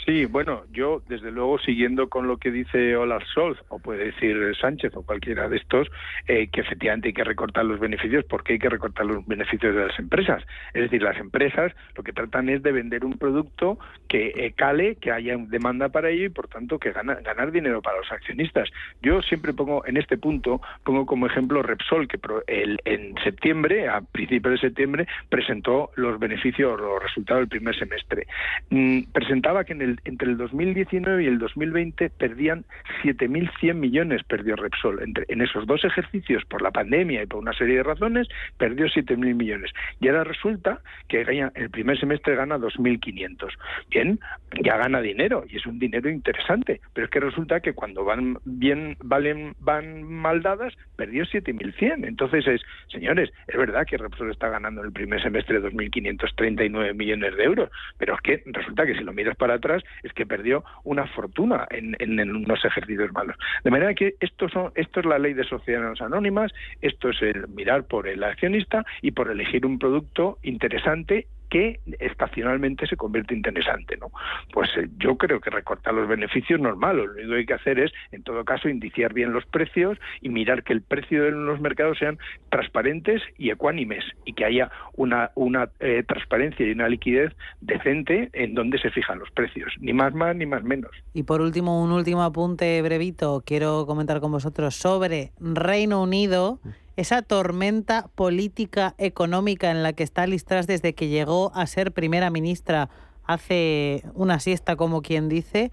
[0.06, 4.36] Sí, bueno, yo desde luego siguiendo con lo que dice Olaf Scholz, o puede decir
[4.60, 5.88] Sánchez o cualquiera de estos,
[6.28, 9.86] eh, que efectivamente hay que recortar los beneficios, porque hay que recortar los beneficios de
[9.86, 10.44] las empresas.
[10.74, 14.94] Es decir, las empresas lo que tratan es de vender un producto que eh, cale,
[14.94, 18.70] que haya demanda para ello y por tanto que gana, ganar dinero para los accionistas.
[19.02, 24.02] Yo siempre pongo en este punto, pongo como ejemplo Repsol, que el, en septiembre, a
[24.02, 28.28] principios de septiembre, presentó los beneficios, los resultados del primer semestre.
[28.70, 32.64] Mm, presentaba que en el entre el 2019 y el 2020 perdían
[33.02, 35.02] 7.100 millones, perdió Repsol.
[35.02, 38.28] Entre, en esos dos ejercicios, por la pandemia y por una serie de razones,
[38.58, 39.72] perdió 7.000 millones.
[40.00, 41.22] Y ahora resulta que
[41.54, 43.48] el primer semestre gana 2.500.
[43.90, 44.18] Bien,
[44.62, 48.38] ya gana dinero y es un dinero interesante, pero es que resulta que cuando van
[48.44, 52.06] bien, valen, van mal dadas, perdió 7.100.
[52.06, 57.36] Entonces es, señores, es verdad que Repsol está ganando en el primer semestre 2.539 millones
[57.36, 60.64] de euros, pero es que resulta que si lo miras para atrás, es que perdió
[60.84, 61.96] una fortuna en,
[62.30, 63.36] unos ejercicios malos.
[63.64, 67.48] De manera que esto, son, esto es la ley de sociedades anónimas, esto es el
[67.48, 73.96] mirar por el accionista y por elegir un producto interesante que estacionalmente se convierte interesante,
[73.96, 74.10] ¿no?
[74.52, 77.46] Pues eh, yo creo que recortar los beneficios no es malo, lo único que hay
[77.46, 81.24] que hacer es, en todo caso, indiciar bien los precios y mirar que el precio
[81.24, 82.18] de los mercados sean
[82.50, 88.54] transparentes y ecuánimes y que haya una, una eh, transparencia y una liquidez decente en
[88.54, 90.90] donde se fijan los precios, ni más más ni más menos.
[91.14, 96.60] Y por último, un último apunte brevito, quiero comentar con vosotros sobre Reino Unido
[96.96, 102.30] esa tormenta política económica en la que está Liz desde que llegó a ser primera
[102.30, 102.88] ministra
[103.24, 105.70] hace una siesta, como quien dice.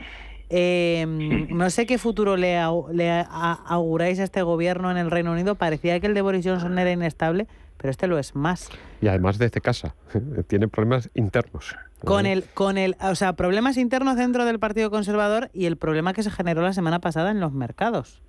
[0.49, 5.55] Em, no sé qué futuro le, auguráis a este gobierno en el Reino Unido.
[5.55, 7.47] Parecía que el de Boris Johnson era inestable,
[7.77, 8.69] pero este lo es más.
[9.01, 9.95] Y además desde casa,
[10.47, 11.75] tiene problemas internos.
[12.03, 16.11] Con el, con el, o sea, problemas internos dentro del Partido Conservador y el problema
[16.11, 18.21] que se generó la semana pasada en los mercados.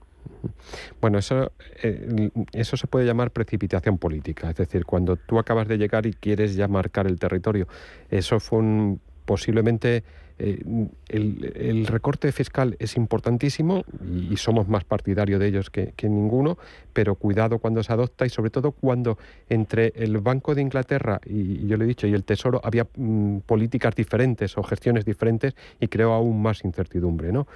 [1.00, 1.52] Bueno, eso,
[1.82, 6.12] eh, eso se puede llamar precipitación política, es decir, cuando tú acabas de llegar y
[6.12, 7.68] quieres ya marcar el territorio.
[8.10, 10.04] Eso fue un, posiblemente
[10.38, 13.84] eh, el, recorte fiscal es importantísimo
[14.30, 16.58] y, somos más partidarios de ellos que, ninguno,
[16.92, 19.16] pero cuidado cuando se adopta y sobre todo cuando
[19.48, 23.38] entre el Banco de Inglaterra y, yo le he dicho y el Tesoro había mm,
[23.46, 27.32] políticas diferentes o gestiones diferentes y creo aún más incertidumbre.
[27.32, 27.46] ¿no?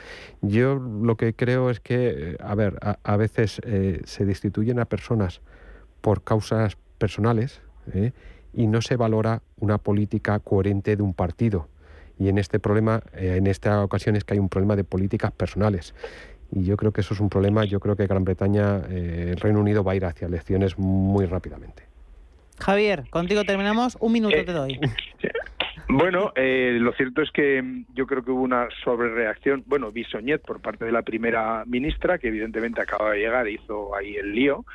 [0.40, 5.40] Yo lo que creo es que, a ver, a, veces eh, se destituyen a personas
[6.00, 7.60] por causas personales
[7.92, 8.12] ¿eh?
[8.52, 11.68] y no se valora una política coherente de un partido.
[12.18, 15.32] Y en este problema, eh, en esta ocasión es que hay un problema de políticas
[15.32, 15.94] personales.
[16.50, 17.64] Y yo creo que eso es un problema.
[17.64, 21.26] Yo creo que Gran Bretaña, eh, el Reino Unido va a ir hacia elecciones muy
[21.26, 21.87] rápidamente.
[22.60, 23.96] Javier, contigo terminamos.
[24.00, 24.78] Un minuto te doy.
[25.90, 30.42] Bueno, eh, lo cierto es que mm, yo creo que hubo una sobrereacción, bueno, bisoñet
[30.42, 34.34] por parte de la primera ministra, que evidentemente acaba de llegar e hizo ahí el
[34.34, 34.66] lío.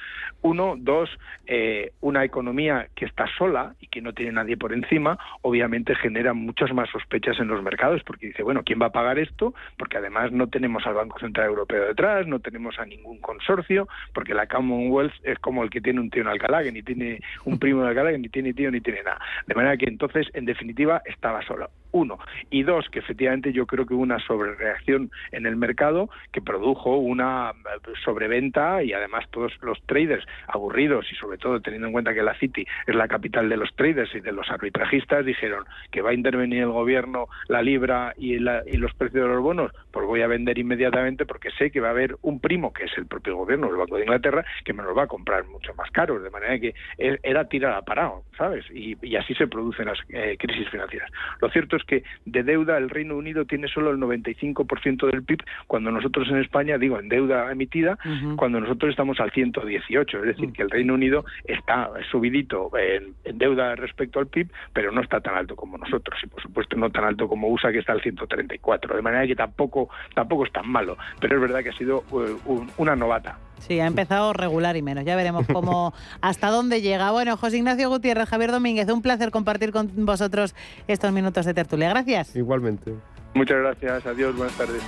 [0.42, 1.12] Uno, dos,
[1.46, 6.34] eh, una economía que está sola y que no tiene nadie por encima, obviamente genera
[6.34, 9.54] muchas más sospechas en los mercados, porque dice, bueno, ¿quién va a pagar esto?
[9.78, 14.34] Porque además no tenemos al Banco Central Europeo detrás, no tenemos a ningún consorcio, porque
[14.34, 17.60] la Commonwealth es como el que tiene un tío en Alcalá, que ni tiene un
[17.60, 19.20] primo en Alcalá, que ni tiene tío ni tiene nada.
[19.48, 21.70] De manera que entonces, en definitiva, estaba solo.
[21.94, 22.18] Uno.
[22.50, 26.98] Y dos, que efectivamente yo creo que hubo una sobrereacción en el mercado que produjo
[26.98, 32.14] una eh, sobreventa y además todos los traders aburridos y sobre todo teniendo en cuenta
[32.14, 36.02] que la City es la capital de los traders y de los arbitrajistas dijeron que
[36.02, 40.06] va a intervenir el gobierno, la libra y, y los precios de los bonos, pues
[40.06, 43.06] voy a vender inmediatamente porque sé que va a haber un primo que es el
[43.06, 46.24] propio gobierno, el Banco de Inglaterra, que me los va a comprar mucho más caros,
[46.24, 48.66] de manera que era tirar a parado, ¿sabes?
[48.72, 51.12] Y, así se producen las eh, crisis financieras.
[51.40, 55.44] Lo cierto es que de deuda el Reino Unido tiene solo el 95% del PIB,
[55.68, 57.98] cuando nosotros en España, digo, en deuda emitida,
[58.36, 60.18] cuando nosotros estamos al 118.
[60.20, 65.02] Es decir, que el Reino Unido está subidito en, deuda respecto al PIB, pero no
[65.02, 66.20] está tan alto como nosotros.
[66.24, 68.96] Y por supuesto no tan alto como USA, que está al 134.
[68.96, 70.98] De manera que tampoco, tampoco es tan malo.
[71.20, 72.36] Pero es verdad que ha sido eh,
[72.78, 73.38] una novata.
[73.68, 75.06] Sí, ha empezado regular y menos.
[75.06, 77.12] Ya veremos cómo, hasta dónde llega.
[77.12, 80.56] Bueno, José Ignacio Gutiérrez, Javier Domínguez, un placer compartir con vosotros
[80.88, 81.90] estos minutos de tertulia.
[81.90, 82.36] Gracias.
[82.36, 82.94] Igualmente.
[83.34, 84.06] Muchas gracias.
[84.06, 84.36] Adiós.
[84.36, 84.82] Buenas tardes.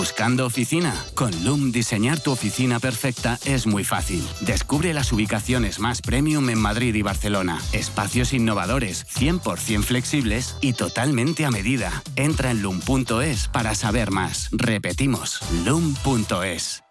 [0.00, 0.94] ¿Buscando oficina?
[1.14, 4.26] Con Loom diseñar tu oficina perfecta es muy fácil.
[4.40, 7.60] Descubre las ubicaciones más premium en Madrid y Barcelona.
[7.74, 12.02] Espacios innovadores, 100% flexibles y totalmente a medida.
[12.16, 14.48] Entra en loom.es para saber más.
[14.52, 16.82] Repetimos, loom.es.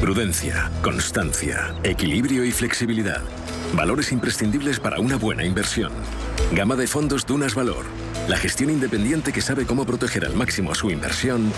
[0.00, 3.22] Prudencia, constancia, equilibrio y flexibilidad.
[3.72, 5.92] Valores imprescindibles para una buena inversión.
[6.50, 7.86] Gama de fondos Dunas Valor
[8.28, 11.52] la gestión independiente que sabe cómo proteger al máximo su inversión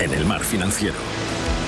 [0.00, 0.96] en el mar financiero.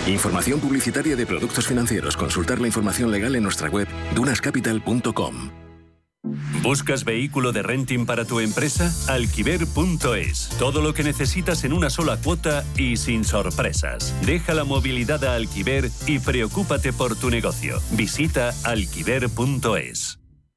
[0.06, 2.16] Información publicitaria de productos financieros.
[2.16, 5.50] Consultar la información legal en nuestra web dunascapital.com.
[6.62, 8.92] ¿Buscas vehículo de renting para tu empresa?
[9.12, 10.50] Alquiver.es.
[10.58, 14.14] Todo lo que necesitas en una sola cuota y sin sorpresas.
[14.24, 17.80] Deja la movilidad a Alquiver y preocúpate por tu negocio.
[17.90, 20.21] Visita alquiver.es.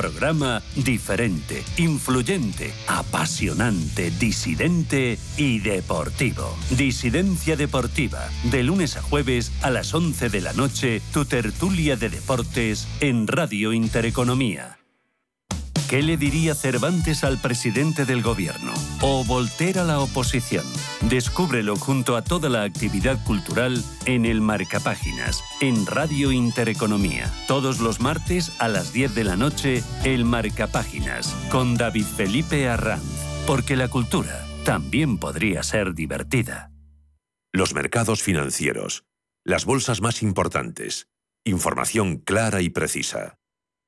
[0.00, 6.56] programa diferente, influyente, apasionante, disidente y deportivo.
[6.70, 12.08] Disidencia Deportiva, de lunes a jueves a las 11 de la noche, tu tertulia de
[12.08, 14.79] deportes en Radio Intereconomía.
[15.90, 18.72] ¿Qué le diría Cervantes al presidente del gobierno?
[19.00, 20.64] ¿O Voltaire a la oposición?
[21.08, 27.28] Descúbrelo junto a toda la actividad cultural en el Marcapáginas, en Radio Intereconomía.
[27.48, 33.02] Todos los martes a las 10 de la noche, el Marcapáginas, con David Felipe Arranz.
[33.44, 36.70] Porque la cultura también podría ser divertida.
[37.52, 39.02] Los mercados financieros.
[39.44, 41.08] Las bolsas más importantes
[41.44, 43.38] Información clara y precisa.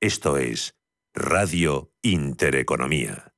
[0.01, 0.75] Esto es
[1.15, 3.35] Radio Intereconomía.